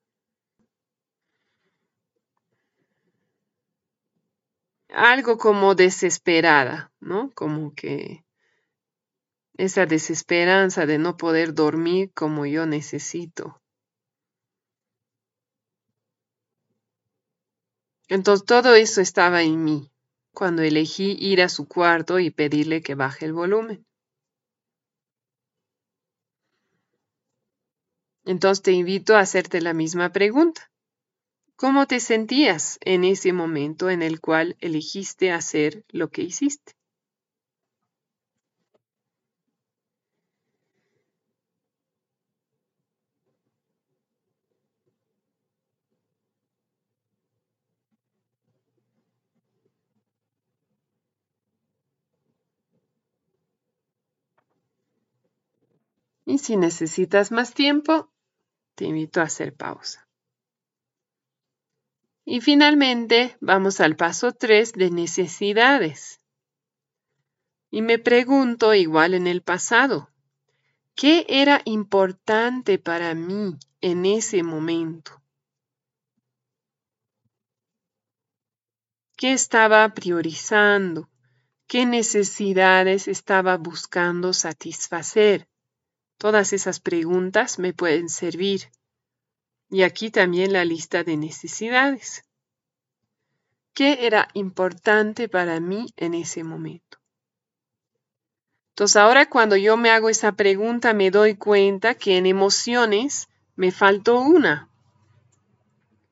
Algo 4.89 5.37
como 5.37 5.75
desesperada, 5.75 6.91
¿no? 6.99 7.31
Como 7.33 7.73
que 7.73 8.25
esa 9.57 9.85
desesperanza 9.85 10.85
de 10.85 10.97
no 10.97 11.17
poder 11.17 11.53
dormir 11.53 12.11
como 12.13 12.45
yo 12.45 12.65
necesito. 12.65 13.61
Entonces 18.07 18.45
todo 18.45 18.75
eso 18.75 19.01
estaba 19.01 19.41
en 19.41 19.63
mí 19.63 19.91
cuando 20.33 20.61
elegí 20.61 21.15
ir 21.19 21.41
a 21.41 21.49
su 21.49 21.67
cuarto 21.67 22.19
y 22.19 22.29
pedirle 22.29 22.81
que 22.81 22.93
baje 22.93 23.25
el 23.25 23.33
volumen. 23.33 23.85
Entonces 28.25 28.61
te 28.61 28.71
invito 28.73 29.15
a 29.15 29.21
hacerte 29.21 29.61
la 29.61 29.73
misma 29.73 30.11
pregunta. 30.11 30.69
¿Cómo 31.55 31.87
te 31.87 31.99
sentías 31.99 32.79
en 32.81 33.03
ese 33.03 33.33
momento 33.33 33.89
en 33.89 34.01
el 34.01 34.21
cual 34.21 34.57
elegiste 34.59 35.31
hacer 35.31 35.85
lo 35.89 36.09
que 36.09 36.23
hiciste? 36.23 36.73
Y 56.25 56.39
si 56.39 56.57
necesitas 56.57 57.31
más 57.31 57.53
tiempo, 57.53 58.11
te 58.75 58.85
invito 58.85 59.21
a 59.21 59.23
hacer 59.23 59.53
pausa. 59.53 60.07
Y 62.23 62.41
finalmente 62.41 63.37
vamos 63.39 63.79
al 63.79 63.95
paso 63.95 64.31
3 64.31 64.73
de 64.73 64.91
necesidades. 64.91 66.21
Y 67.71 67.81
me 67.81 67.99
pregunto 67.99 68.73
igual 68.73 69.13
en 69.13 69.27
el 69.27 69.41
pasado, 69.41 70.09
¿qué 70.95 71.25
era 71.27 71.61
importante 71.65 72.79
para 72.79 73.13
mí 73.13 73.57
en 73.85 74.03
ese 74.07 74.41
momento. 74.41 75.21
¿Qué 79.15 79.31
estaba 79.31 79.87
priorizando? 79.93 81.07
¿Qué 81.67 81.85
necesidades 81.85 83.07
estaba 83.07 83.57
buscando 83.57 84.33
satisfacer? 84.33 85.47
Todas 86.17 86.53
esas 86.53 86.79
preguntas 86.79 87.59
me 87.59 87.73
pueden 87.73 88.09
servir. 88.09 88.69
Y 89.69 89.83
aquí 89.83 90.11
también 90.11 90.53
la 90.53 90.65
lista 90.65 91.03
de 91.03 91.17
necesidades. 91.17 92.23
¿Qué 93.73 94.05
era 94.05 94.29
importante 94.33 95.27
para 95.27 95.59
mí 95.59 95.93
en 95.97 96.13
ese 96.13 96.43
momento? 96.43 96.97
Entonces 98.69 98.97
ahora 98.97 99.29
cuando 99.29 99.55
yo 99.55 99.77
me 99.77 99.89
hago 99.89 100.09
esa 100.09 100.33
pregunta 100.33 100.93
me 100.93 101.11
doy 101.11 101.35
cuenta 101.35 101.95
que 101.95 102.17
en 102.17 102.25
emociones 102.25 103.27
me 103.55 103.71
faltó 103.71 104.19
una. 104.19 104.69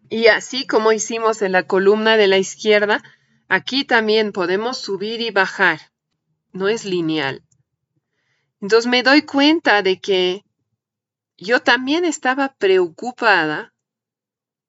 Y 0.09 0.27
así 0.27 0.67
como 0.67 0.91
hicimos 0.91 1.41
en 1.41 1.51
la 1.51 1.63
columna 1.63 2.17
de 2.17 2.27
la 2.27 2.37
izquierda, 2.37 3.03
aquí 3.47 3.83
también 3.83 4.31
podemos 4.31 4.77
subir 4.77 5.21
y 5.21 5.31
bajar. 5.31 5.91
No 6.51 6.67
es 6.67 6.85
lineal. 6.85 7.43
Entonces 8.63 8.89
me 8.89 9.03
doy 9.03 9.23
cuenta 9.23 9.81
de 9.81 9.99
que 9.99 10.45
yo 11.35 11.59
también 11.59 12.05
estaba 12.05 12.55
preocupada 12.55 13.73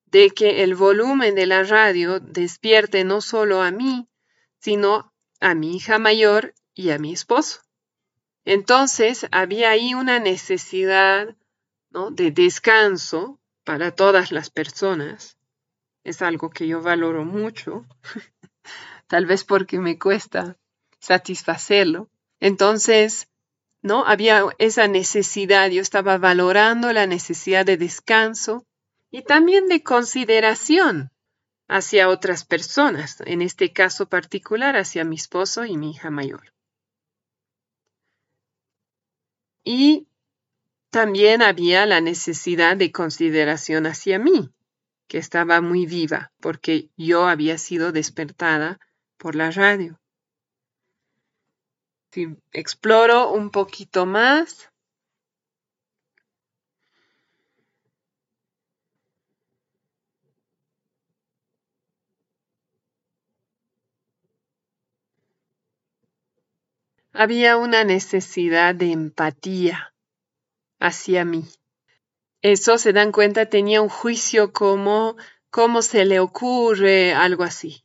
de 0.06 0.30
que 0.30 0.64
el 0.64 0.74
volumen 0.74 1.36
de 1.36 1.46
la 1.46 1.62
radio 1.62 2.18
despierte 2.18 3.04
no 3.04 3.20
solo 3.20 3.62
a 3.62 3.70
mí, 3.70 4.08
sino 4.58 5.12
a 5.38 5.54
mi 5.54 5.76
hija 5.76 6.00
mayor 6.00 6.54
y 6.74 6.90
a 6.90 6.98
mi 6.98 7.12
esposo. 7.12 7.60
Entonces 8.44 9.28
había 9.30 9.70
ahí 9.70 9.94
una 9.94 10.18
necesidad 10.18 11.36
de 12.10 12.32
descanso 12.32 13.38
para 13.62 13.92
todas 13.92 14.32
las 14.32 14.50
personas. 14.50 15.38
Es 16.02 16.20
algo 16.20 16.50
que 16.50 16.66
yo 16.66 16.82
valoro 16.82 17.24
mucho, 17.24 17.86
tal 19.06 19.26
vez 19.26 19.44
porque 19.44 19.78
me 19.78 20.00
cuesta 20.00 20.58
satisfacerlo. 20.98 22.08
Entonces, 22.40 23.28
¿no? 23.84 24.06
Había 24.06 24.46
esa 24.56 24.88
necesidad, 24.88 25.70
yo 25.70 25.82
estaba 25.82 26.16
valorando 26.16 26.90
la 26.94 27.06
necesidad 27.06 27.66
de 27.66 27.76
descanso 27.76 28.66
y 29.10 29.20
también 29.22 29.68
de 29.68 29.82
consideración 29.82 31.12
hacia 31.68 32.08
otras 32.08 32.46
personas, 32.46 33.20
en 33.26 33.42
este 33.42 33.74
caso 33.74 34.08
particular 34.08 34.76
hacia 34.76 35.04
mi 35.04 35.16
esposo 35.16 35.66
y 35.66 35.76
mi 35.76 35.90
hija 35.90 36.08
mayor. 36.10 36.54
Y 39.64 40.08
también 40.88 41.42
había 41.42 41.84
la 41.84 42.00
necesidad 42.00 42.78
de 42.78 42.90
consideración 42.90 43.84
hacia 43.84 44.18
mí, 44.18 44.50
que 45.08 45.18
estaba 45.18 45.60
muy 45.60 45.84
viva, 45.84 46.32
porque 46.40 46.88
yo 46.96 47.28
había 47.28 47.58
sido 47.58 47.92
despertada 47.92 48.80
por 49.18 49.34
la 49.34 49.50
radio. 49.50 50.00
Si 52.14 52.28
exploro 52.52 53.32
un 53.32 53.50
poquito 53.50 54.06
más, 54.06 54.70
había 67.12 67.56
una 67.56 67.82
necesidad 67.82 68.76
de 68.76 68.92
empatía 68.92 69.92
hacia 70.78 71.24
mí. 71.24 71.44
Eso 72.42 72.78
se 72.78 72.92
dan 72.92 73.10
cuenta, 73.10 73.46
tenía 73.46 73.82
un 73.82 73.88
juicio 73.88 74.52
como 74.52 75.16
cómo 75.50 75.82
se 75.82 76.04
le 76.04 76.20
ocurre 76.20 77.12
algo 77.12 77.42
así. 77.42 77.84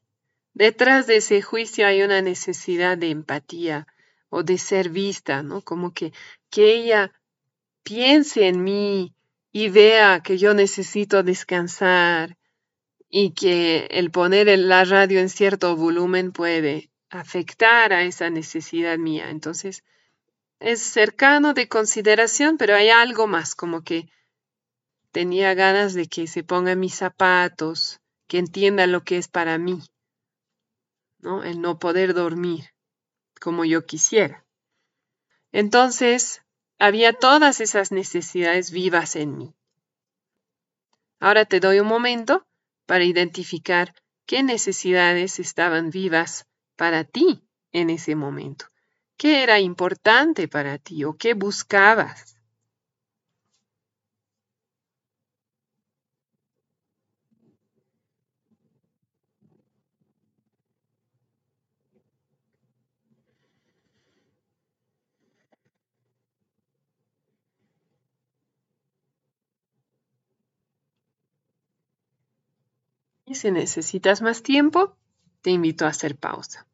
Detrás 0.53 1.07
de 1.07 1.15
ese 1.15 1.41
juicio 1.41 1.88
hay 1.88 2.03
una 2.03 2.21
necesidad 2.21 2.95
de 2.95 3.09
empatía 3.09 3.88
o 4.30 4.43
de 4.43 4.57
ser 4.57 4.89
vista, 4.89 5.43
¿no? 5.43 5.61
Como 5.61 5.93
que, 5.93 6.13
que 6.49 6.73
ella 6.73 7.11
piense 7.84 8.47
en 8.47 8.63
mí 8.63 9.15
y 9.51 9.69
vea 9.69 10.21
que 10.21 10.38
yo 10.38 10.53
necesito 10.53 11.23
descansar 11.23 12.38
y 13.09 13.32
que 13.32 13.88
el 13.89 14.11
poner 14.11 14.47
la 14.59 14.86
radio 14.86 15.19
en 15.19 15.30
cierto 15.30 15.75
volumen 15.75 16.32
puede 16.32 16.91
afectar 17.09 17.91
a 17.91 18.03
esa 18.03 18.30
necesidad 18.30 18.97
mía. 18.99 19.32
Entonces, 19.32 19.84
es 20.59 20.82
cercano 20.82 21.53
de 21.53 21.67
consideración, 21.67 22.57
pero 22.57 22.75
hay 22.75 22.89
algo 22.89 23.25
más, 23.25 23.55
como 23.55 23.82
que 23.82 24.09
tenía 25.11 25.55
ganas 25.55 25.95
de 25.95 26.07
que 26.07 26.27
se 26.27 26.43
ponga 26.43 26.75
mis 26.75 26.93
zapatos, 26.93 27.99
que 28.27 28.38
entienda 28.38 28.86
lo 28.86 29.03
que 29.03 29.17
es 29.17 29.27
para 29.27 29.57
mí, 29.57 29.82
¿no? 31.17 31.43
El 31.43 31.61
no 31.61 31.80
poder 31.80 32.13
dormir 32.13 32.69
como 33.40 33.66
yo 33.66 33.86
quisiera. 33.86 34.46
Entonces, 35.52 36.42
había 36.78 37.14
todas 37.14 37.60
esas 37.60 37.92
necesidades 37.92 38.72
vivas 38.72 39.16
en 39.16 39.38
mí. 39.38 39.54
Ahora 41.20 41.46
te 41.46 41.60
doy 41.60 41.80
un 41.80 41.88
momento 41.88 42.46
para 42.86 43.04
identificar 43.04 43.94
qué 44.26 44.44
necesidades 44.44 45.40
estaban 45.40 45.90
vivas 45.90 46.46
para 46.76 47.04
ti 47.04 47.44
en 47.72 47.90
ese 47.90 48.16
momento. 48.16 48.66
¿Qué 49.18 49.44
era 49.44 49.60
importante 49.60 50.48
para 50.48 50.78
ti 50.78 51.04
o 51.04 51.18
qué 51.18 51.34
buscabas? 51.34 52.39
Y 73.30 73.36
si 73.36 73.51
necesitas 73.51 74.23
más 74.23 74.41
tiempo, 74.41 74.97
te 75.43 75.51
invito 75.51 75.86
a 75.86 75.89
hacer 75.89 76.17
pausa. 76.17 76.65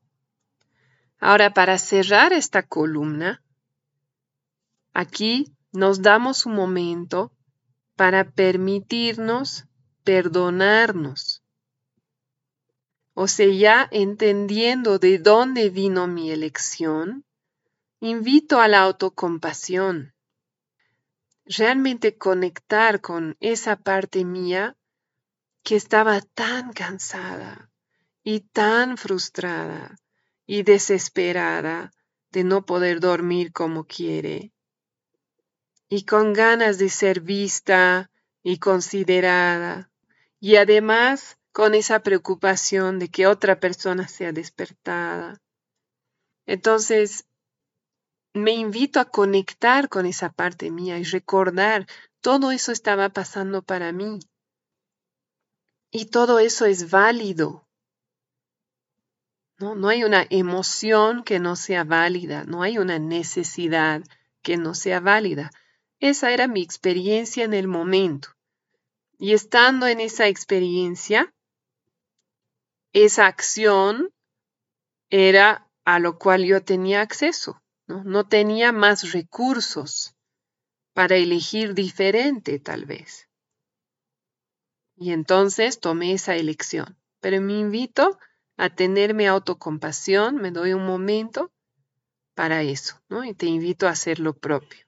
Ahora, 1.19 1.53
para 1.53 1.77
cerrar 1.77 2.31
esta 2.31 2.63
columna, 2.63 3.43
aquí 4.93 5.53
nos 5.73 6.01
damos 6.01 6.45
un 6.45 6.55
momento 6.55 7.33
para 7.97 8.31
permitirnos 8.31 9.65
perdonarnos. 10.05 11.43
O 13.13 13.27
sea, 13.27 13.51
ya 13.51 13.89
entendiendo 13.91 14.97
de 14.97 15.19
dónde 15.19 15.69
vino 15.69 16.07
mi 16.07 16.31
elección, 16.31 17.25
invito 17.99 18.61
a 18.61 18.69
la 18.69 18.79
autocompasión. 18.83 20.13
Realmente 21.43 22.17
conectar 22.17 23.01
con 23.01 23.35
esa 23.41 23.75
parte 23.75 24.23
mía 24.23 24.77
que 25.66 25.76
estaba 25.76 26.22
tan 26.22 26.74
cansada 26.74 27.72
y 28.24 28.41
tan 28.41 28.97
frustrada 28.97 29.95
y 30.45 30.61
desesperada 30.61 31.91
de 32.32 32.43
no 32.43 32.68
poder 32.68 32.99
dormir 32.99 33.51
como 33.51 33.86
quiere 33.86 34.53
y 35.89 36.05
con 36.05 36.34
ganas 36.34 36.78
de 36.78 36.89
ser 36.89 37.20
vista 37.22 38.11
y 38.43 38.59
considerada 38.59 39.89
y 40.39 40.57
además 40.57 41.39
con 41.51 41.74
esa 41.74 42.01
preocupación 42.01 42.99
de 42.99 43.09
que 43.09 43.26
otra 43.26 43.59
persona 43.59 44.07
sea 44.07 44.32
despertada. 44.32 45.41
Entonces, 46.45 47.26
me 48.36 48.51
invito 48.51 48.99
a 48.99 49.05
conectar 49.05 49.89
con 49.89 50.05
esa 50.05 50.32
parte 50.32 50.70
mía 50.70 50.99
y 50.99 51.05
recordar 51.05 51.88
todo 52.22 52.51
eso 52.51 52.72
estaba 52.72 53.09
pasando 53.09 53.63
para 53.63 53.91
mí. 53.91 54.20
Y 55.97 56.07
todo 56.07 56.39
eso 56.39 56.65
es 56.65 56.91
válido. 56.91 57.65
¿no? 59.57 59.75
no 59.75 59.87
hay 59.87 60.03
una 60.03 60.27
emoción 60.29 61.23
que 61.23 61.39
no 61.39 61.55
sea 61.55 61.85
válida, 61.85 62.43
no 62.43 62.63
hay 62.63 62.79
una 62.79 62.99
necesidad 62.99 64.03
que 64.41 64.57
no 64.57 64.75
sea 64.75 64.99
válida. 64.99 65.51
Esa 66.01 66.33
era 66.33 66.49
mi 66.49 66.61
experiencia 66.61 67.45
en 67.45 67.53
el 67.53 67.69
momento. 67.69 68.35
Y 69.17 69.31
estando 69.31 69.87
en 69.87 70.01
esa 70.01 70.27
experiencia, 70.27 71.33
esa 72.91 73.27
acción 73.27 74.13
era 75.09 75.69
a 75.85 75.99
lo 75.99 76.17
cual 76.17 76.43
yo 76.43 76.61
tenía 76.61 76.99
acceso. 76.99 77.61
No, 77.87 78.03
no 78.03 78.27
tenía 78.27 78.73
más 78.73 79.13
recursos 79.13 80.13
para 80.93 81.15
elegir 81.15 81.73
diferente 81.73 82.59
tal 82.59 82.83
vez. 82.83 83.24
Y 84.97 85.11
entonces 85.11 85.79
tomé 85.79 86.13
esa 86.13 86.35
elección. 86.35 86.97
Pero 87.19 87.41
me 87.41 87.53
invito 87.53 88.17
a 88.57 88.69
tenerme 88.69 89.27
autocompasión, 89.27 90.37
me 90.37 90.51
doy 90.51 90.73
un 90.73 90.85
momento 90.85 91.51
para 92.33 92.61
eso, 92.61 93.01
¿no? 93.09 93.23
Y 93.23 93.33
te 93.33 93.45
invito 93.45 93.87
a 93.87 93.91
hacer 93.91 94.19
lo 94.19 94.33
propio. 94.33 94.84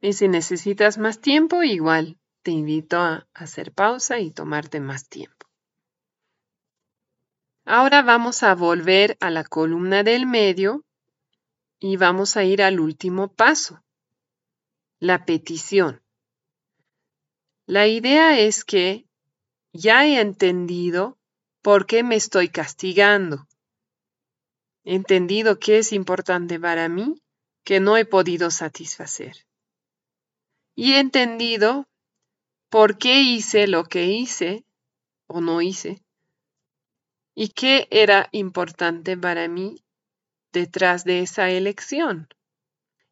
Y 0.00 0.14
si 0.14 0.28
necesitas 0.28 0.98
más 0.98 1.20
tiempo, 1.20 1.62
igual 1.62 2.18
te 2.42 2.50
invito 2.52 2.98
a 2.98 3.28
hacer 3.34 3.72
pausa 3.72 4.18
y 4.18 4.30
tomarte 4.30 4.80
más 4.80 5.08
tiempo. 5.08 5.46
Ahora 7.64 8.02
vamos 8.02 8.42
a 8.42 8.54
volver 8.54 9.16
a 9.20 9.30
la 9.30 9.44
columna 9.44 10.02
del 10.02 10.26
medio 10.26 10.84
y 11.78 11.96
vamos 11.96 12.36
a 12.36 12.44
ir 12.44 12.62
al 12.62 12.80
último 12.80 13.28
paso, 13.32 13.82
la 14.98 15.24
petición. 15.24 16.02
La 17.66 17.86
idea 17.86 18.40
es 18.40 18.64
que 18.64 19.06
ya 19.72 20.06
he 20.06 20.20
entendido 20.20 21.18
por 21.62 21.86
qué 21.86 22.02
me 22.02 22.16
estoy 22.16 22.48
castigando. 22.48 23.46
He 24.82 24.94
entendido 24.94 25.58
qué 25.58 25.78
es 25.78 25.92
importante 25.92 26.58
para 26.58 26.88
mí 26.88 27.22
que 27.62 27.78
no 27.80 27.96
he 27.96 28.04
podido 28.04 28.50
satisfacer. 28.50 29.46
Y 30.82 30.94
he 30.94 30.98
entendido 30.98 31.86
por 32.70 32.96
qué 32.96 33.20
hice 33.20 33.66
lo 33.66 33.84
que 33.84 34.06
hice 34.06 34.64
o 35.26 35.42
no 35.42 35.60
hice 35.60 36.00
y 37.34 37.48
qué 37.48 37.86
era 37.90 38.30
importante 38.32 39.14
para 39.14 39.46
mí 39.46 39.84
detrás 40.54 41.04
de 41.04 41.20
esa 41.20 41.50
elección. 41.50 42.28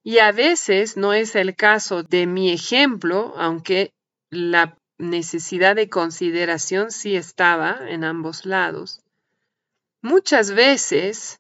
Y 0.02 0.20
a 0.20 0.32
veces 0.32 0.96
no 0.96 1.12
es 1.12 1.36
el 1.36 1.54
caso 1.56 2.02
de 2.02 2.26
mi 2.26 2.50
ejemplo, 2.50 3.34
aunque 3.36 3.92
la 4.30 4.78
necesidad 4.96 5.76
de 5.76 5.90
consideración 5.90 6.90
sí 6.90 7.16
estaba 7.16 7.80
en 7.86 8.02
ambos 8.02 8.46
lados. 8.46 9.02
Muchas 10.00 10.52
veces 10.52 11.38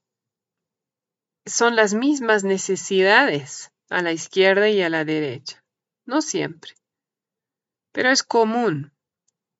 son 1.46 1.74
las 1.74 1.94
mismas 1.94 2.44
necesidades 2.44 3.72
a 3.88 4.02
la 4.02 4.12
izquierda 4.12 4.68
y 4.68 4.82
a 4.82 4.90
la 4.90 5.06
derecha. 5.06 5.64
No 6.08 6.22
siempre, 6.22 6.72
pero 7.92 8.08
es 8.10 8.22
común. 8.22 8.94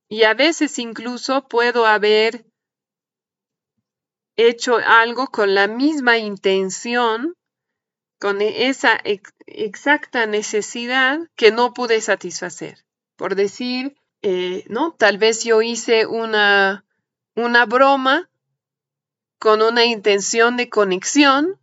Y 0.09 0.23
a 0.23 0.33
veces 0.33 0.79
incluso 0.79 1.47
puedo 1.47 1.85
haber 1.85 2.47
hecho 4.35 4.79
algo 4.79 5.27
con 5.27 5.55
la 5.55 5.69
misma 5.69 6.17
intención, 6.17 7.35
con 8.19 8.41
esa 8.41 8.99
exacta 9.45 10.25
necesidad 10.25 11.21
que 11.37 11.51
no 11.51 11.75
pude 11.75 12.01
satisfacer. 12.01 12.83
Por 13.17 13.35
decir, 13.35 13.99
eh, 14.23 14.65
¿no? 14.71 14.93
Tal 14.93 15.19
vez 15.19 15.45
yo 15.45 15.61
hice 15.61 16.07
una, 16.07 16.87
una 17.35 17.67
broma 17.67 18.31
con 19.39 19.61
una 19.61 19.85
intención 19.85 20.57
de 20.57 20.71
conexión, 20.71 21.61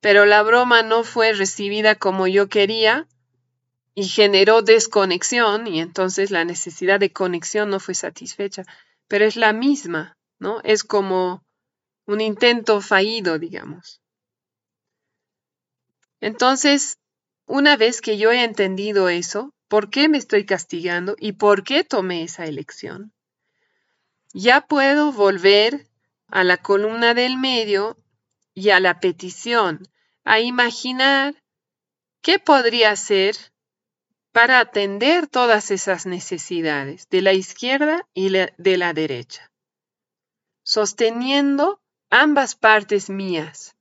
pero 0.00 0.24
la 0.24 0.44
broma 0.44 0.84
no 0.84 1.02
fue 1.02 1.32
recibida 1.32 1.96
como 1.96 2.28
yo 2.28 2.48
quería 2.48 3.08
y 3.94 4.08
generó 4.08 4.62
desconexión 4.62 5.66
y 5.66 5.80
entonces 5.80 6.30
la 6.30 6.44
necesidad 6.44 6.98
de 6.98 7.12
conexión 7.12 7.70
no 7.70 7.78
fue 7.78 7.94
satisfecha. 7.94 8.64
Pero 9.06 9.24
es 9.24 9.36
la 9.36 9.52
misma, 9.52 10.16
¿no? 10.38 10.60
Es 10.62 10.82
como 10.82 11.44
un 12.06 12.20
intento 12.20 12.80
fallido, 12.80 13.38
digamos. 13.38 14.00
Entonces, 16.20 16.96
una 17.46 17.76
vez 17.76 18.00
que 18.00 18.18
yo 18.18 18.32
he 18.32 18.42
entendido 18.42 19.08
eso, 19.08 19.52
¿por 19.68 19.90
qué 19.90 20.08
me 20.08 20.18
estoy 20.18 20.46
castigando 20.46 21.14
y 21.18 21.32
por 21.32 21.62
qué 21.62 21.84
tomé 21.84 22.22
esa 22.22 22.46
elección? 22.46 23.12
Ya 24.32 24.62
puedo 24.62 25.12
volver 25.12 25.86
a 26.28 26.42
la 26.42 26.56
columna 26.56 27.14
del 27.14 27.36
medio 27.36 27.96
y 28.54 28.70
a 28.70 28.80
la 28.80 28.98
petición, 29.00 29.86
a 30.24 30.40
imaginar 30.40 31.34
qué 32.22 32.38
podría 32.38 32.90
hacer 32.90 33.36
para 34.34 34.58
atender 34.58 35.28
todas 35.28 35.70
esas 35.70 36.06
necesidades 36.06 37.08
de 37.08 37.22
la 37.22 37.32
izquierda 37.34 38.04
y 38.14 38.30
de 38.30 38.76
la 38.76 38.92
derecha, 38.92 39.48
sosteniendo 40.64 41.80
ambas 42.10 42.56
partes 42.56 43.08
mías, 43.10 43.76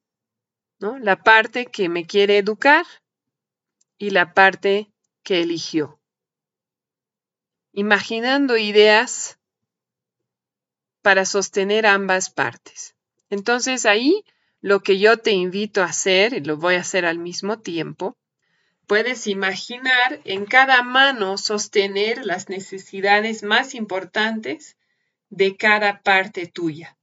¿no? 0.77 0.99
La 0.99 1.23
parte 1.23 1.65
que 1.65 1.89
me 1.89 2.05
quiere 2.05 2.37
educar 2.37 2.85
y 3.97 4.11
la 4.11 4.35
parte 4.35 4.91
que 5.23 5.41
eligió. 5.41 5.99
Imaginando 7.71 8.55
ideas 8.55 9.39
para 11.01 11.25
sostener 11.25 11.87
ambas 11.87 12.29
partes. 12.29 12.95
Entonces 13.31 13.87
ahí 13.87 14.23
lo 14.61 14.81
que 14.81 14.99
yo 14.99 15.17
te 15.17 15.31
invito 15.31 15.81
a 15.81 15.85
hacer, 15.85 16.33
y 16.33 16.41
lo 16.41 16.57
voy 16.57 16.75
a 16.75 16.81
hacer 16.81 17.07
al 17.07 17.17
mismo 17.17 17.57
tiempo, 17.57 18.15
puedes 18.87 19.27
imaginar 19.27 20.21
en 20.25 20.45
cada 20.45 20.83
mano 20.83 21.37
sostener 21.37 22.25
las 22.25 22.49
necesidades 22.49 23.43
más 23.43 23.75
importantes 23.75 24.77
de 25.29 25.55
cada 25.57 26.01
parte 26.01 26.47
tuya. 26.47 26.97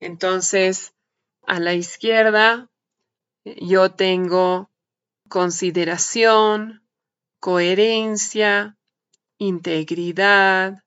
Entonces, 0.00 0.94
a 1.42 1.60
la 1.60 1.74
izquierda 1.74 2.70
yo 3.44 3.90
tengo 3.90 4.70
consideración, 5.28 6.86
coherencia, 7.40 8.78
integridad, 9.38 10.82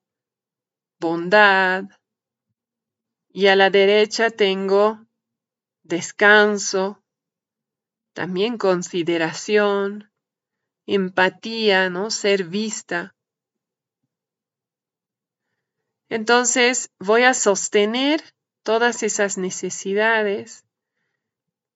bondad. 0.99 1.86
Y 3.30 3.47
a 3.47 3.55
la 3.55 3.70
derecha 3.70 4.32
tengo 4.32 5.05
descanso, 5.84 7.03
también 8.18 8.57
consideración, 8.57 10.11
empatía, 10.88 11.91
¿no? 11.91 12.09
Ser 12.09 12.45
vista. 12.45 13.13
Entonces 16.09 16.89
voy 16.97 17.26
a 17.26 17.36
sostener 17.36 18.24
todas 18.63 19.03
esas 19.03 19.38
necesidades. 19.38 20.65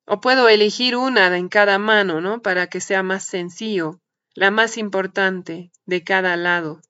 O 0.07 0.19
puedo 0.19 0.49
elegir 0.49 0.95
una 0.95 1.37
en 1.37 1.47
cada 1.47 1.77
mano, 1.77 2.21
¿no? 2.21 2.41
Para 2.41 2.65
que 2.65 2.81
sea 2.81 3.03
más 3.03 3.23
sencillo, 3.23 3.99
la 4.33 4.49
más 4.49 4.79
importante 4.79 5.69
de 5.85 6.03
cada 6.03 6.35
lado, 6.37 6.81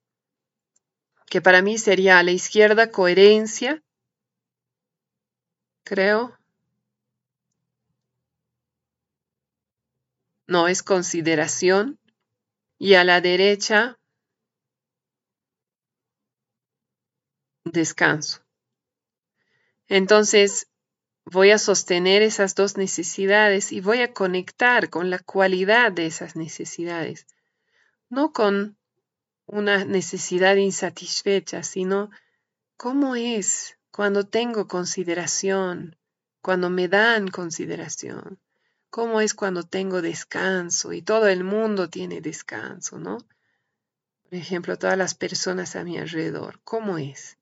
que 1.26 1.42
para 1.42 1.62
mí 1.62 1.78
sería 1.78 2.20
a 2.20 2.24
la 2.24 2.32
izquierda 2.32 2.90
coherencia, 2.90 3.84
creo. 5.84 6.41
No 10.52 10.68
es 10.68 10.84
consideración. 10.84 11.98
Y 12.78 12.96
a 12.96 13.06
la 13.06 13.22
derecha, 13.22 13.98
descanso. 17.64 18.42
Entonces, 19.88 20.68
voy 21.24 21.52
a 21.52 21.58
sostener 21.58 22.22
esas 22.22 22.54
dos 22.54 22.76
necesidades 22.76 23.72
y 23.72 23.80
voy 23.80 24.02
a 24.02 24.12
conectar 24.12 24.90
con 24.90 25.10
la 25.10 25.20
cualidad 25.20 25.94
de 25.94 26.08
esas 26.08 26.36
necesidades, 26.36 27.28
no 28.10 28.34
con 28.34 28.78
una 29.46 29.86
necesidad 29.86 30.58
insatisfecha, 30.58 31.64
sino 31.64 32.10
cómo 32.76 33.16
es 33.16 33.78
cuando 33.90 34.28
tengo 34.28 34.68
consideración, 34.68 35.96
cuando 36.42 36.70
me 36.70 36.90
dan 36.90 37.30
consideración, 37.30 38.38
cómo 38.92 39.22
es 39.22 39.34
cuando 39.34 39.64
tengo 39.64 40.02
descanso 40.02 40.94
y 40.94 41.02
todo 41.02 41.28
el 41.28 41.44
mundo 41.44 41.90
tiene 41.90 42.22
descanso, 42.22 43.00
¿no? 43.00 43.18
Por 44.30 44.36
ejemplo, 44.36 44.78
todas 44.78 44.98
las 44.98 45.16
personas 45.16 45.76
a 45.76 45.84
mi 45.84 45.98
alrededor, 45.98 46.60
¿cómo 46.64 46.98
es? 46.98 47.38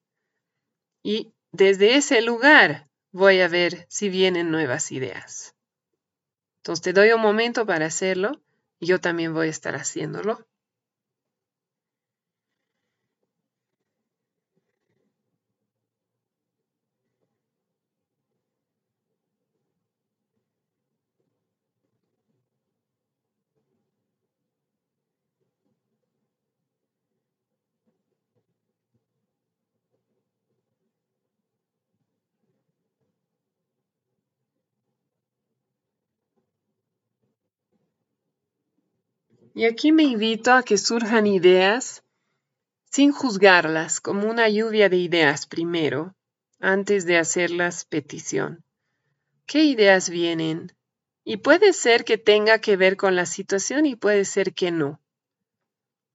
Y 1.04 1.34
desde 1.52 1.95
ese 1.95 2.22
lugar 2.22 2.88
voy 3.12 3.41
a 3.41 3.47
ver 3.47 3.86
si 3.89 4.10
vienen 4.10 4.52
nuevas 4.52 4.91
ideas. 4.91 5.56
Entonces 6.58 6.84
te 6.84 6.93
doy 6.93 7.12
un 7.12 7.22
momento 7.22 7.66
para 7.66 7.88
hacerlo 7.88 8.39
y 8.80 8.86
yo 8.86 9.02
también 9.02 9.34
voy 9.34 9.47
a 9.47 9.52
estar 9.52 9.76
haciéndolo. 9.76 10.45
Y 39.54 39.66
aquí 39.66 39.91
me 39.91 40.04
invito 40.04 40.54
a 40.54 40.64
que 40.64 40.78
surjan 40.78 41.28
ideas 41.28 42.04
sin 42.91 43.12
juzgarlas, 43.12 44.02
como 44.02 44.30
una 44.30 44.50
lluvia 44.50 44.89
de 44.89 44.97
ideas 44.97 45.45
primero, 45.45 46.16
antes 46.60 47.06
de 47.06 47.18
hacerlas 47.18 47.86
petición. 47.86 48.64
¿Qué 49.45 49.64
ideas 49.64 50.10
vienen? 50.10 50.72
Y 51.24 51.38
puede 51.38 51.74
ser 51.74 52.04
que 52.04 52.18
tenga 52.18 52.60
que 52.60 52.78
ver 52.78 52.97
con 52.97 53.16
la 53.16 53.26
situación 53.26 53.86
y 53.86 53.95
puede 53.95 54.26
ser 54.26 54.54
que 54.54 54.72
no. 54.72 55.00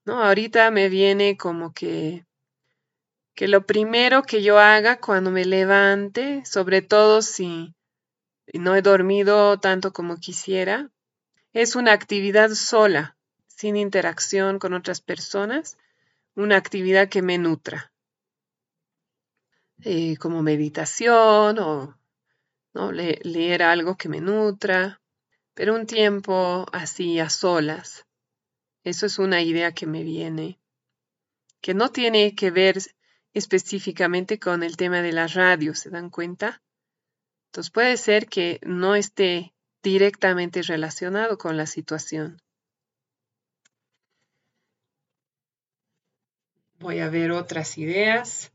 ¿No? 0.04 0.22
Ahorita 0.22 0.70
me 0.70 0.88
viene 0.88 1.36
como 1.36 1.72
que 1.72 2.24
que 3.34 3.48
lo 3.48 3.66
primero 3.66 4.22
que 4.22 4.42
yo 4.42 4.58
haga 4.58 5.00
cuando 5.00 5.30
me 5.30 5.44
levante, 5.44 6.44
sobre 6.44 6.82
todo 6.82 7.20
si 7.20 7.74
no 8.52 8.76
he 8.76 8.82
dormido 8.82 9.58
tanto 9.58 9.92
como 9.92 10.16
quisiera, 10.18 10.90
es 11.52 11.74
una 11.74 11.92
actividad 11.92 12.50
sola, 12.50 13.16
sin 13.56 13.76
interacción 13.76 14.58
con 14.58 14.74
otras 14.74 15.00
personas, 15.00 15.78
una 16.34 16.56
actividad 16.56 17.08
que 17.08 17.22
me 17.22 17.38
nutra, 17.38 17.92
eh, 19.82 20.16
como 20.16 20.42
meditación 20.42 21.58
o 21.58 21.98
¿no? 22.74 22.92
leer 22.92 23.62
algo 23.62 23.96
que 23.96 24.08
me 24.08 24.20
nutra, 24.20 25.00
pero 25.54 25.74
un 25.74 25.86
tiempo 25.86 26.66
así 26.72 27.20
a 27.20 27.30
solas. 27.30 28.06
Eso 28.82 29.06
es 29.06 29.18
una 29.18 29.40
idea 29.40 29.72
que 29.72 29.86
me 29.86 30.02
viene, 30.02 30.58
que 31.60 31.72
no 31.72 31.90
tiene 31.90 32.34
que 32.34 32.50
ver 32.50 32.78
específicamente 33.32 34.38
con 34.38 34.62
el 34.62 34.76
tema 34.76 35.00
de 35.00 35.12
la 35.12 35.26
radio, 35.26 35.74
¿se 35.74 35.90
dan 35.90 36.10
cuenta? 36.10 36.62
Entonces 37.46 37.70
puede 37.70 37.96
ser 37.96 38.26
que 38.26 38.60
no 38.64 38.94
esté 38.94 39.54
directamente 39.82 40.62
relacionado 40.62 41.38
con 41.38 41.56
la 41.56 41.66
situación. 41.66 42.43
Voy 46.84 47.00
a 47.00 47.08
ver 47.08 47.30
otras 47.30 47.78
ideas. 47.78 48.52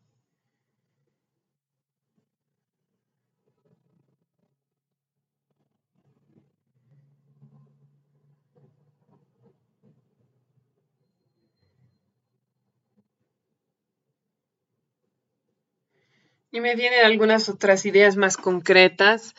Y 16.52 16.62
me 16.62 16.76
vienen 16.76 17.04
algunas 17.04 17.50
otras 17.50 17.84
ideas 17.88 18.16
más 18.16 18.38
concretas, 18.38 19.34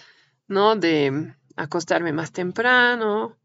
¿no? 0.49 0.75
De 0.75 1.37
acostarme 1.55 2.13
más 2.13 2.33
temprano, 2.33 3.37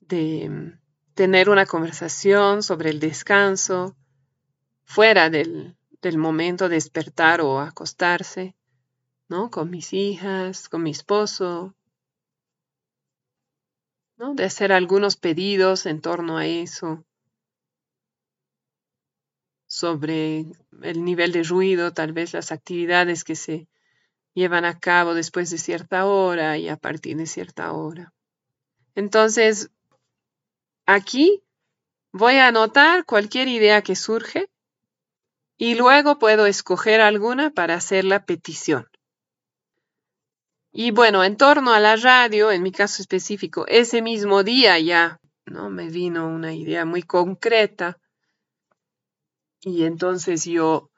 de 0.00 0.78
tener 1.12 1.50
una 1.50 1.66
conversación 1.66 2.62
sobre 2.62 2.88
el 2.88 3.00
descanso 3.00 3.94
fuera 4.84 5.30
del, 5.30 5.76
del 6.00 6.18
momento 6.18 6.68
de 6.68 6.76
despertar 6.76 7.40
o 7.40 7.60
acostarse, 7.60 8.54
¿no? 9.28 9.50
Con 9.50 9.70
mis 9.70 9.92
hijas, 9.92 10.68
con 10.68 10.82
mi 10.82 10.90
esposo, 10.90 11.74
¿no? 14.16 14.34
De 14.34 14.44
hacer 14.44 14.72
algunos 14.72 15.16
pedidos 15.16 15.86
en 15.86 16.00
torno 16.00 16.38
a 16.38 16.46
eso 16.46 17.04
sobre 19.72 20.44
el 20.82 21.02
nivel 21.02 21.32
de 21.32 21.44
ruido, 21.44 21.94
tal 21.94 22.12
vez 22.12 22.34
las 22.34 22.52
actividades 22.52 23.24
que 23.24 23.36
se 23.36 23.68
llevan 24.34 24.66
a 24.66 24.78
cabo 24.78 25.14
después 25.14 25.48
de 25.48 25.56
cierta 25.56 26.04
hora 26.04 26.58
y 26.58 26.68
a 26.68 26.76
partir 26.76 27.16
de 27.16 27.26
cierta 27.26 27.72
hora. 27.72 28.12
Entonces, 28.94 29.70
aquí 30.84 31.42
voy 32.12 32.34
a 32.34 32.48
anotar 32.48 33.06
cualquier 33.06 33.48
idea 33.48 33.80
que 33.80 33.96
surge 33.96 34.50
y 35.62 35.76
luego 35.76 36.18
puedo 36.18 36.46
escoger 36.46 37.00
alguna 37.00 37.50
para 37.50 37.76
hacer 37.76 38.04
la 38.04 38.26
petición. 38.26 38.88
Y 40.72 40.90
bueno, 40.90 41.22
en 41.22 41.36
torno 41.36 41.72
a 41.72 41.78
la 41.78 41.94
radio, 41.94 42.50
en 42.50 42.64
mi 42.64 42.72
caso 42.72 43.00
específico, 43.00 43.64
ese 43.68 44.02
mismo 44.02 44.42
día 44.42 44.76
ya 44.80 45.20
¿no? 45.46 45.70
me 45.70 45.88
vino 45.88 46.26
una 46.26 46.52
idea 46.52 46.84
muy 46.84 47.04
concreta 47.04 48.00
y 49.60 49.84
entonces 49.84 50.46
yo, 50.46 50.90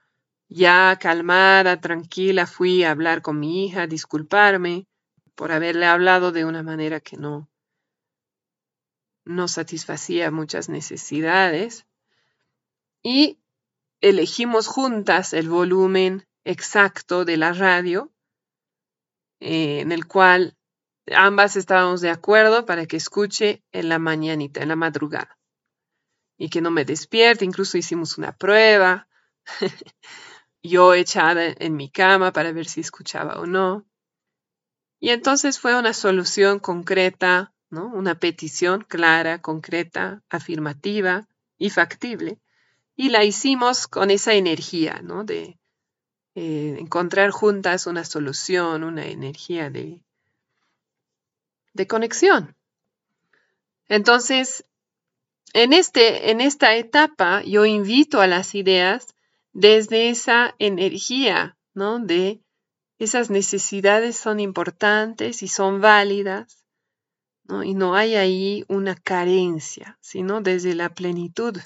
ya 0.48 0.98
calmada, 0.98 1.78
tranquila, 1.82 2.46
fui 2.46 2.84
a 2.84 2.92
hablar 2.92 3.20
con 3.20 3.38
mi 3.38 3.66
hija, 3.66 3.86
disculparme 3.86 4.86
por 5.34 5.52
haberle 5.52 5.84
hablado 5.84 6.32
de 6.32 6.46
una 6.46 6.62
manera 6.62 7.00
que 7.00 7.18
no, 7.18 7.50
no 9.26 9.46
satisfacía 9.46 10.30
muchas 10.30 10.70
necesidades. 10.70 11.84
Y 13.02 13.43
elegimos 14.04 14.66
juntas 14.66 15.32
el 15.32 15.48
volumen 15.48 16.26
exacto 16.44 17.24
de 17.24 17.38
la 17.38 17.54
radio, 17.54 18.12
eh, 19.40 19.80
en 19.80 19.92
el 19.92 20.06
cual 20.06 20.58
ambas 21.16 21.56
estábamos 21.56 22.02
de 22.02 22.10
acuerdo 22.10 22.66
para 22.66 22.84
que 22.84 22.98
escuche 22.98 23.64
en 23.72 23.88
la 23.88 23.98
mañanita, 23.98 24.62
en 24.62 24.68
la 24.68 24.76
madrugada 24.76 25.38
y 26.36 26.50
que 26.50 26.60
no 26.60 26.70
me 26.70 26.84
despierte. 26.84 27.46
Incluso 27.46 27.78
hicimos 27.78 28.18
una 28.18 28.36
prueba. 28.36 29.08
Yo 30.62 30.92
echada 30.92 31.54
en 31.58 31.74
mi 31.74 31.90
cama 31.90 32.30
para 32.32 32.52
ver 32.52 32.66
si 32.66 32.82
escuchaba 32.82 33.40
o 33.40 33.46
no. 33.46 33.86
Y 35.00 35.10
entonces 35.10 35.58
fue 35.58 35.78
una 35.78 35.94
solución 35.94 36.58
concreta, 36.58 37.54
¿no? 37.70 37.86
Una 37.86 38.18
petición 38.18 38.84
clara, 38.86 39.40
concreta, 39.40 40.22
afirmativa 40.28 41.26
y 41.56 41.70
factible. 41.70 42.38
Y 42.96 43.08
la 43.10 43.24
hicimos 43.24 43.86
con 43.86 44.10
esa 44.10 44.34
energía, 44.34 45.00
¿no? 45.02 45.24
De 45.24 45.58
eh, 46.34 46.76
encontrar 46.78 47.30
juntas 47.30 47.86
una 47.86 48.04
solución, 48.04 48.84
una 48.84 49.06
energía 49.06 49.70
de, 49.70 50.00
de 51.72 51.86
conexión. 51.86 52.56
Entonces, 53.88 54.64
en, 55.52 55.72
este, 55.72 56.30
en 56.30 56.40
esta 56.40 56.74
etapa 56.74 57.42
yo 57.44 57.64
invito 57.64 58.20
a 58.20 58.26
las 58.26 58.54
ideas 58.54 59.14
desde 59.52 60.08
esa 60.08 60.54
energía, 60.58 61.56
¿no? 61.74 62.00
De 62.00 62.40
esas 62.98 63.30
necesidades 63.30 64.16
son 64.16 64.40
importantes 64.40 65.42
y 65.42 65.48
son 65.48 65.80
válidas, 65.80 66.64
¿no? 67.44 67.62
Y 67.62 67.74
no 67.74 67.94
hay 67.94 68.16
ahí 68.16 68.64
una 68.68 68.96
carencia, 68.96 69.98
sino 70.00 70.40
desde 70.40 70.74
la 70.74 70.94
plenitud 70.94 71.58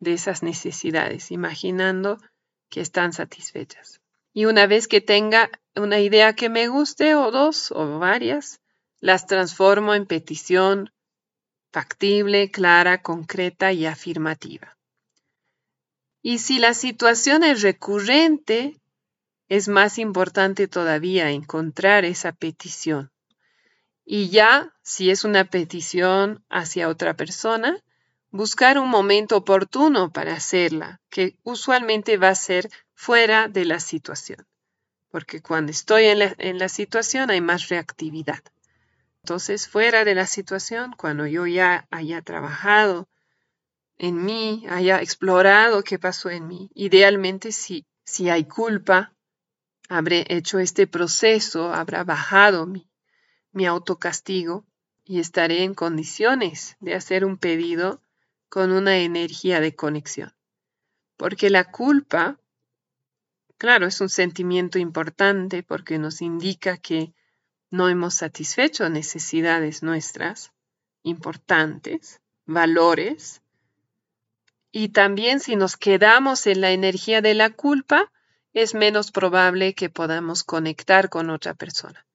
de 0.00 0.14
esas 0.14 0.42
necesidades, 0.42 1.30
imaginando 1.30 2.18
que 2.68 2.80
están 2.80 3.12
satisfechas. 3.12 4.00
Y 4.32 4.44
una 4.44 4.66
vez 4.66 4.88
que 4.88 5.00
tenga 5.00 5.50
una 5.74 6.00
idea 6.00 6.34
que 6.34 6.48
me 6.48 6.68
guste 6.68 7.14
o 7.14 7.30
dos 7.30 7.72
o 7.72 7.98
varias, 7.98 8.60
las 9.00 9.26
transformo 9.26 9.94
en 9.94 10.06
petición 10.06 10.92
factible, 11.72 12.50
clara, 12.50 13.02
concreta 13.02 13.72
y 13.72 13.86
afirmativa. 13.86 14.76
Y 16.22 16.38
si 16.38 16.58
la 16.58 16.74
situación 16.74 17.44
es 17.44 17.62
recurrente, 17.62 18.80
es 19.48 19.68
más 19.68 19.98
importante 19.98 20.68
todavía 20.68 21.30
encontrar 21.30 22.04
esa 22.04 22.32
petición. 22.32 23.10
Y 24.04 24.30
ya, 24.30 24.74
si 24.82 25.10
es 25.10 25.24
una 25.24 25.44
petición 25.44 26.44
hacia 26.48 26.88
otra 26.88 27.14
persona, 27.14 27.78
buscar 28.30 28.78
un 28.78 28.88
momento 28.88 29.36
oportuno 29.36 30.12
para 30.12 30.34
hacerla, 30.34 31.00
que 31.08 31.36
usualmente 31.42 32.16
va 32.16 32.28
a 32.28 32.34
ser 32.34 32.70
fuera 32.94 33.48
de 33.48 33.64
la 33.64 33.80
situación, 33.80 34.46
porque 35.10 35.40
cuando 35.40 35.72
estoy 35.72 36.04
en 36.04 36.18
la, 36.18 36.34
en 36.38 36.58
la 36.58 36.68
situación 36.68 37.30
hay 37.30 37.40
más 37.40 37.68
reactividad. 37.68 38.42
Entonces, 39.22 39.68
fuera 39.68 40.04
de 40.04 40.14
la 40.14 40.26
situación, 40.26 40.94
cuando 40.96 41.26
yo 41.26 41.46
ya 41.46 41.86
haya 41.90 42.22
trabajado 42.22 43.08
en 43.98 44.24
mí, 44.24 44.64
haya 44.68 45.02
explorado 45.02 45.82
qué 45.82 45.98
pasó 45.98 46.30
en 46.30 46.46
mí, 46.46 46.70
idealmente 46.74 47.52
si, 47.52 47.86
si 48.04 48.30
hay 48.30 48.44
culpa, 48.44 49.12
habré 49.88 50.24
hecho 50.28 50.58
este 50.58 50.86
proceso, 50.86 51.72
habrá 51.72 52.04
bajado 52.04 52.66
mi, 52.66 52.88
mi 53.52 53.66
autocastigo 53.66 54.64
y 55.04 55.20
estaré 55.20 55.64
en 55.64 55.74
condiciones 55.74 56.76
de 56.80 56.94
hacer 56.94 57.24
un 57.24 57.38
pedido 57.38 58.02
con 58.48 58.72
una 58.72 58.98
energía 58.98 59.60
de 59.60 59.74
conexión. 59.74 60.34
Porque 61.16 61.50
la 61.50 61.70
culpa, 61.70 62.38
claro, 63.56 63.86
es 63.86 64.00
un 64.00 64.08
sentimiento 64.08 64.78
importante 64.78 65.62
porque 65.62 65.98
nos 65.98 66.22
indica 66.22 66.76
que 66.76 67.12
no 67.70 67.88
hemos 67.88 68.14
satisfecho 68.14 68.88
necesidades 68.88 69.82
nuestras 69.82 70.52
importantes, 71.02 72.20
valores, 72.46 73.42
y 74.70 74.90
también 74.90 75.40
si 75.40 75.56
nos 75.56 75.76
quedamos 75.76 76.46
en 76.46 76.60
la 76.60 76.70
energía 76.70 77.22
de 77.22 77.34
la 77.34 77.50
culpa, 77.50 78.12
es 78.52 78.74
menos 78.74 79.10
probable 79.10 79.74
que 79.74 79.90
podamos 79.90 80.44
conectar 80.44 81.08
con 81.08 81.30
otra 81.30 81.54
persona, 81.54 82.06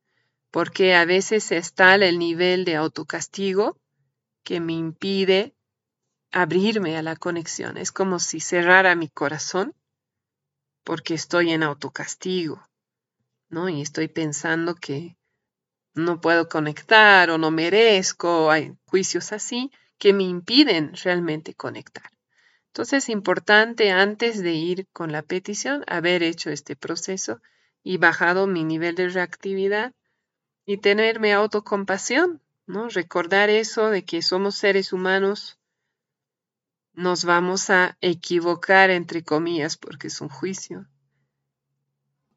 porque 0.52 0.96
a 0.96 1.06
veces 1.06 1.52
está 1.52 1.96
el 1.96 2.20
nivel 2.20 2.66
de 2.66 2.76
autocastigo 2.76 3.80
que 4.44 4.60
me 4.60 4.74
impide 4.74 5.56
abrirme 6.34 6.98
a 6.98 7.02
la 7.02 7.16
conexión. 7.16 7.78
Es 7.78 7.92
como 7.92 8.20
si 8.20 8.42
cerrara 8.42 8.96
mi 8.96 9.08
corazón 9.08 9.74
porque 10.84 11.14
estoy 11.14 11.52
en 11.52 11.64
autocastigo, 11.64 12.68
¿no? 13.50 13.70
Y 13.70 13.82
estoy 13.82 14.10
pensando 14.10 14.76
que 14.76 15.16
no 15.94 16.20
puedo 16.20 16.50
conectar 16.50 17.30
o 17.30 17.38
no 17.38 17.52
merezco, 17.52 18.52
hay 18.52 18.76
juicios 18.86 19.32
así 19.32 19.72
que 19.98 20.12
me 20.12 20.24
impiden 20.24 20.94
realmente 21.02 21.54
conectar. 21.54 22.12
Entonces 22.68 23.04
es 23.04 23.10
importante 23.10 23.92
antes 23.92 24.42
de 24.42 24.54
ir 24.54 24.88
con 24.92 25.12
la 25.12 25.22
petición 25.22 25.84
haber 25.88 26.24
hecho 26.24 26.50
este 26.50 26.76
proceso 26.76 27.40
y 27.84 27.98
bajado 27.98 28.48
mi 28.48 28.64
nivel 28.64 28.96
de 28.96 29.10
reactividad 29.10 29.94
y 30.66 30.78
tenerme 30.78 31.34
autocompasión, 31.34 32.42
¿no? 32.66 32.90
Recordar 32.90 33.52
eso 33.52 33.92
de 33.92 34.04
que 34.04 34.24
somos 34.24 34.56
seres 34.56 34.92
humanos, 34.92 35.60
nos 36.94 37.26
vamos 37.26 37.70
a 37.70 37.98
equivocar 38.02 38.90
entre 38.90 39.24
comillas 39.24 39.78
porque 39.78 40.08
es 40.08 40.22
un 40.22 40.30
juicio. 40.30 40.88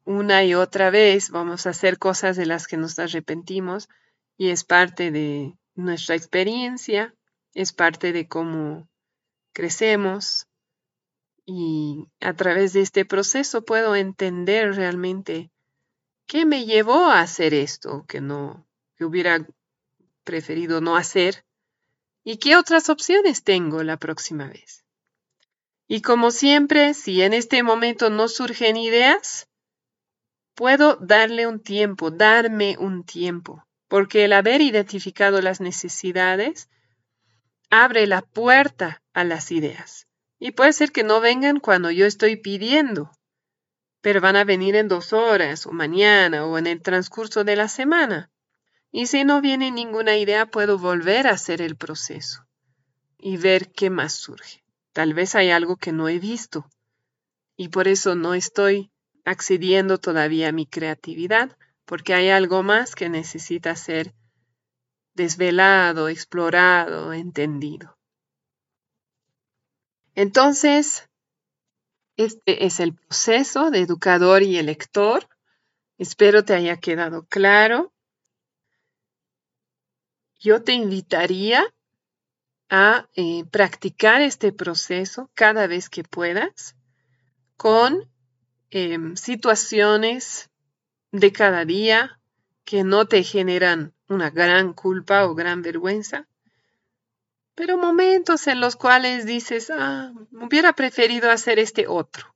Una 0.03 0.43
y 0.43 0.53
otra 0.53 0.89
vez 0.89 1.29
vamos 1.29 1.67
a 1.67 1.71
hacer 1.71 1.99
cosas 1.99 2.37
de 2.37 2.45
las 2.45 2.67
que 2.67 2.77
nos 2.77 2.97
arrepentimos 2.97 3.89
y 4.37 4.49
es 4.49 4.63
parte 4.63 5.11
de 5.11 5.57
nuestra 5.75 6.15
experiencia, 6.15 7.13
es 7.53 7.73
parte 7.73 8.13
de 8.13 8.27
cómo 8.27 8.87
crecemos 9.53 10.47
y 11.45 12.07
a 12.19 12.33
través 12.33 12.73
de 12.73 12.81
este 12.81 13.05
proceso 13.05 13.63
puedo 13.63 13.95
entender 13.95 14.75
realmente 14.75 15.51
qué 16.25 16.45
me 16.45 16.65
llevó 16.65 17.05
a 17.05 17.21
hacer 17.21 17.53
esto 17.53 18.05
que 18.07 18.21
no 18.21 18.67
que 18.95 19.05
hubiera 19.05 19.47
preferido 20.23 20.81
no 20.81 20.95
hacer 20.95 21.45
y 22.29 22.39
qué 22.39 22.57
otras 22.57 22.89
opciones 22.89 23.45
tengo 23.45 23.83
la 23.83 23.95
próxima 23.95 24.49
vez. 24.49 24.83
Y 25.87 26.01
como 26.01 26.29
siempre, 26.29 26.93
si 26.93 27.21
en 27.21 27.33
este 27.33 27.63
momento 27.63 28.09
no 28.09 28.27
surgen 28.27 28.75
ideas, 28.75 29.47
puedo 30.53 30.97
darle 30.97 31.47
un 31.47 31.61
tiempo, 31.61 32.11
darme 32.11 32.75
un 32.79 33.05
tiempo, 33.05 33.65
porque 33.87 34.25
el 34.25 34.33
haber 34.33 34.59
identificado 34.59 35.41
las 35.41 35.61
necesidades 35.61 36.67
abre 37.69 38.05
la 38.07 38.21
puerta 38.21 39.01
a 39.13 39.23
las 39.23 39.49
ideas. 39.53 40.05
Y 40.37 40.51
puede 40.51 40.73
ser 40.73 40.91
que 40.91 41.05
no 41.05 41.21
vengan 41.21 41.61
cuando 41.61 41.91
yo 41.91 42.05
estoy 42.05 42.35
pidiendo, 42.35 43.09
pero 44.01 44.19
van 44.19 44.35
a 44.35 44.43
venir 44.43 44.75
en 44.75 44.89
dos 44.89 45.13
horas 45.13 45.65
o 45.65 45.71
mañana 45.71 46.45
o 46.45 46.57
en 46.57 46.67
el 46.67 46.81
transcurso 46.81 47.45
de 47.45 47.55
la 47.55 47.69
semana. 47.69 48.29
Y 48.91 49.07
si 49.07 49.23
no 49.23 49.41
viene 49.41 49.71
ninguna 49.71 50.17
idea, 50.17 50.45
puedo 50.45 50.77
volver 50.77 51.27
a 51.27 51.31
hacer 51.31 51.61
el 51.61 51.75
proceso 51.75 52.45
y 53.17 53.37
ver 53.37 53.71
qué 53.71 53.89
más 53.89 54.13
surge. 54.13 54.63
Tal 54.93 55.13
vez 55.13 55.35
hay 55.35 55.51
algo 55.51 55.75
que 55.75 55.91
no 55.91 56.09
he 56.09 56.19
visto 56.19 56.69
y 57.57 57.69
por 57.69 57.87
eso 57.87 58.15
no 58.15 58.33
estoy 58.33 58.91
accediendo 59.25 59.97
todavía 59.97 60.49
a 60.49 60.53
mi 60.53 60.65
creatividad, 60.65 61.57
porque 61.85 62.13
hay 62.13 62.29
algo 62.29 62.63
más 62.63 62.95
que 62.95 63.09
necesita 63.09 63.75
ser 63.75 64.13
desvelado, 65.15 66.07
explorado, 66.07 67.11
entendido. 67.11 67.97
Entonces, 70.15 71.09
este 72.15 72.65
es 72.65 72.79
el 72.79 72.95
proceso 72.95 73.69
de 73.69 73.81
educador 73.81 74.43
y 74.43 74.57
elector. 74.57 75.27
Espero 75.97 76.45
te 76.45 76.53
haya 76.53 76.77
quedado 76.77 77.25
claro. 77.25 77.93
Yo 80.39 80.63
te 80.63 80.73
invitaría 80.73 81.65
a 82.69 83.07
eh, 83.15 83.43
practicar 83.49 84.21
este 84.21 84.51
proceso 84.51 85.31
cada 85.33 85.67
vez 85.67 85.89
que 85.89 86.03
puedas 86.03 86.75
con 87.55 88.09
em, 88.69 89.15
situaciones 89.15 90.49
de 91.11 91.31
cada 91.31 91.65
día 91.65 92.19
que 92.65 92.83
no 92.83 93.07
te 93.07 93.23
generan 93.23 93.93
una 94.09 94.29
gran 94.29 94.73
culpa 94.73 95.25
o 95.25 95.33
gran 95.33 95.61
vergüenza, 95.61 96.27
pero 97.55 97.77
momentos 97.77 98.45
en 98.47 98.59
los 98.59 98.75
cuales 98.75 99.25
dices, 99.25 99.71
ah, 99.71 100.11
hubiera 100.31 100.73
preferido 100.73 101.31
hacer 101.31 101.57
este 101.57 101.87
otro, 101.87 102.35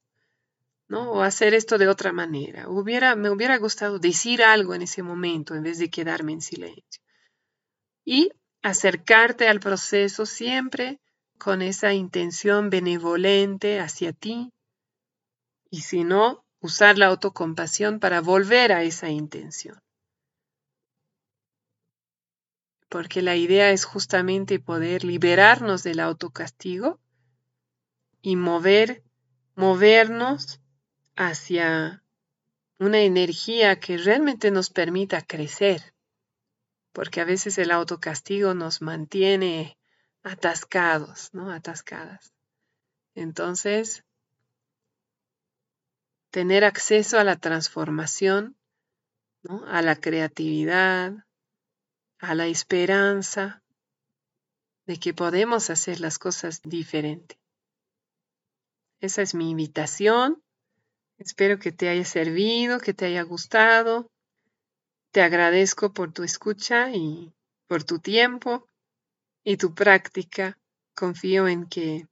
¿no? 0.88 1.12
O 1.12 1.22
hacer 1.22 1.54
esto 1.54 1.78
de 1.78 1.88
otra 1.88 2.12
manera. 2.12 2.68
Hubiera, 2.70 3.16
me 3.16 3.30
hubiera 3.30 3.58
gustado 3.58 4.00
decir 4.00 4.42
algo 4.42 4.74
en 4.74 4.82
ese 4.82 5.04
momento 5.04 5.54
en 5.54 5.64
vez 5.64 5.78
de 5.78 5.90
quedarme 5.90 6.32
en 6.34 6.42
silencio. 6.42 7.04
Y 8.04 8.32
acercarte 8.62 9.48
al 9.48 9.60
proceso 9.60 10.26
siempre 10.26 11.00
con 11.38 11.62
esa 11.62 11.94
intención 11.94 12.70
benevolente 12.70 13.80
hacia 13.80 14.14
ti. 14.14 14.52
Y 15.70 15.82
si 15.82 16.04
no, 16.04 16.44
usar 16.60 16.98
la 16.98 17.08
autocompasión 17.08 18.00
para 18.00 18.22
volver 18.22 18.72
a 18.72 18.84
esa 18.84 19.10
intención. 19.10 19.80
porque 22.92 23.22
la 23.22 23.38
idea 23.38 23.72
es 23.72 23.86
justamente 23.86 24.60
poder 24.60 25.06
liberarnos 25.06 25.82
del 25.82 26.02
autocastigo 26.02 27.00
y 28.22 28.36
mover, 28.36 29.02
movernos 29.56 30.60
hacia 31.16 32.04
una 32.80 33.00
energía 33.00 33.80
que 33.80 33.98
realmente 33.98 34.52
nos 34.52 34.70
permita 34.70 35.22
crecer, 35.22 35.91
porque 36.94 37.22
a 37.22 37.26
veces 37.26 37.58
el 37.58 37.72
autocastigo 37.72 38.54
nos 38.54 38.82
mantiene 38.82 39.78
atascados, 40.24 41.34
¿no? 41.34 41.52
Atascadas. 41.52 42.34
Entonces, 43.16 44.04
tener 46.32 46.64
acceso 46.64 47.20
a 47.20 47.24
la 47.24 47.36
transformación, 47.36 48.56
¿no? 49.44 49.66
a 49.66 49.82
la 49.82 49.96
creatividad, 49.96 51.26
a 52.20 52.36
la 52.36 52.48
esperanza 52.48 53.62
de 54.86 54.98
que 54.98 55.14
podemos 55.14 55.70
hacer 55.70 56.00
las 56.00 56.20
cosas 56.20 56.62
diferente. 56.62 57.40
Esa 59.00 59.22
es 59.22 59.34
mi 59.34 59.50
invitación. 59.50 60.44
Espero 61.18 61.60
que 61.60 61.72
te 61.72 61.90
haya 61.90 62.06
servido, 62.06 62.80
que 62.80 62.94
te 62.94 63.06
haya 63.06 63.24
gustado. 63.24 64.11
Te 65.12 65.22
agradezco 65.22 65.94
por 65.94 66.12
tu 66.12 66.24
escucha 66.24 66.92
y 66.92 67.34
por 67.68 67.84
tu 67.84 68.00
tiempo 68.00 68.68
y 69.44 69.58
tu 69.58 69.74
práctica. 69.74 70.58
Confío 70.96 71.48
en 71.48 71.68
que 71.68 72.08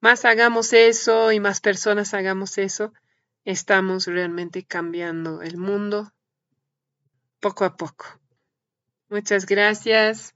más 0.00 0.24
hagamos 0.24 0.72
eso 0.72 1.30
y 1.30 1.40
más 1.40 1.60
personas 1.60 2.14
hagamos 2.14 2.56
eso, 2.58 2.92
estamos 3.44 4.06
realmente 4.06 4.64
cambiando 4.64 5.42
el 5.42 5.56
mundo 5.56 6.12
poco 7.40 7.64
a 7.64 7.76
poco. 7.76 8.06
Muchas 9.08 9.46
gracias 9.46 10.34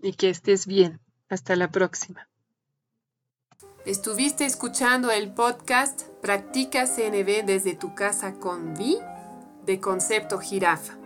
y 0.00 0.12
que 0.12 0.30
estés 0.30 0.66
bien. 0.66 1.00
Hasta 1.28 1.56
la 1.56 1.70
próxima. 1.70 2.28
Estuviste 3.84 4.44
escuchando 4.46 5.10
el 5.10 5.32
podcast 5.32 6.02
Practica 6.22 6.86
CNB 6.86 7.44
desde 7.44 7.74
tu 7.74 7.94
casa 7.94 8.34
con 8.34 8.74
Vi 8.74 8.98
de 9.64 9.80
Concepto 9.80 10.38
Jirafa. 10.38 11.05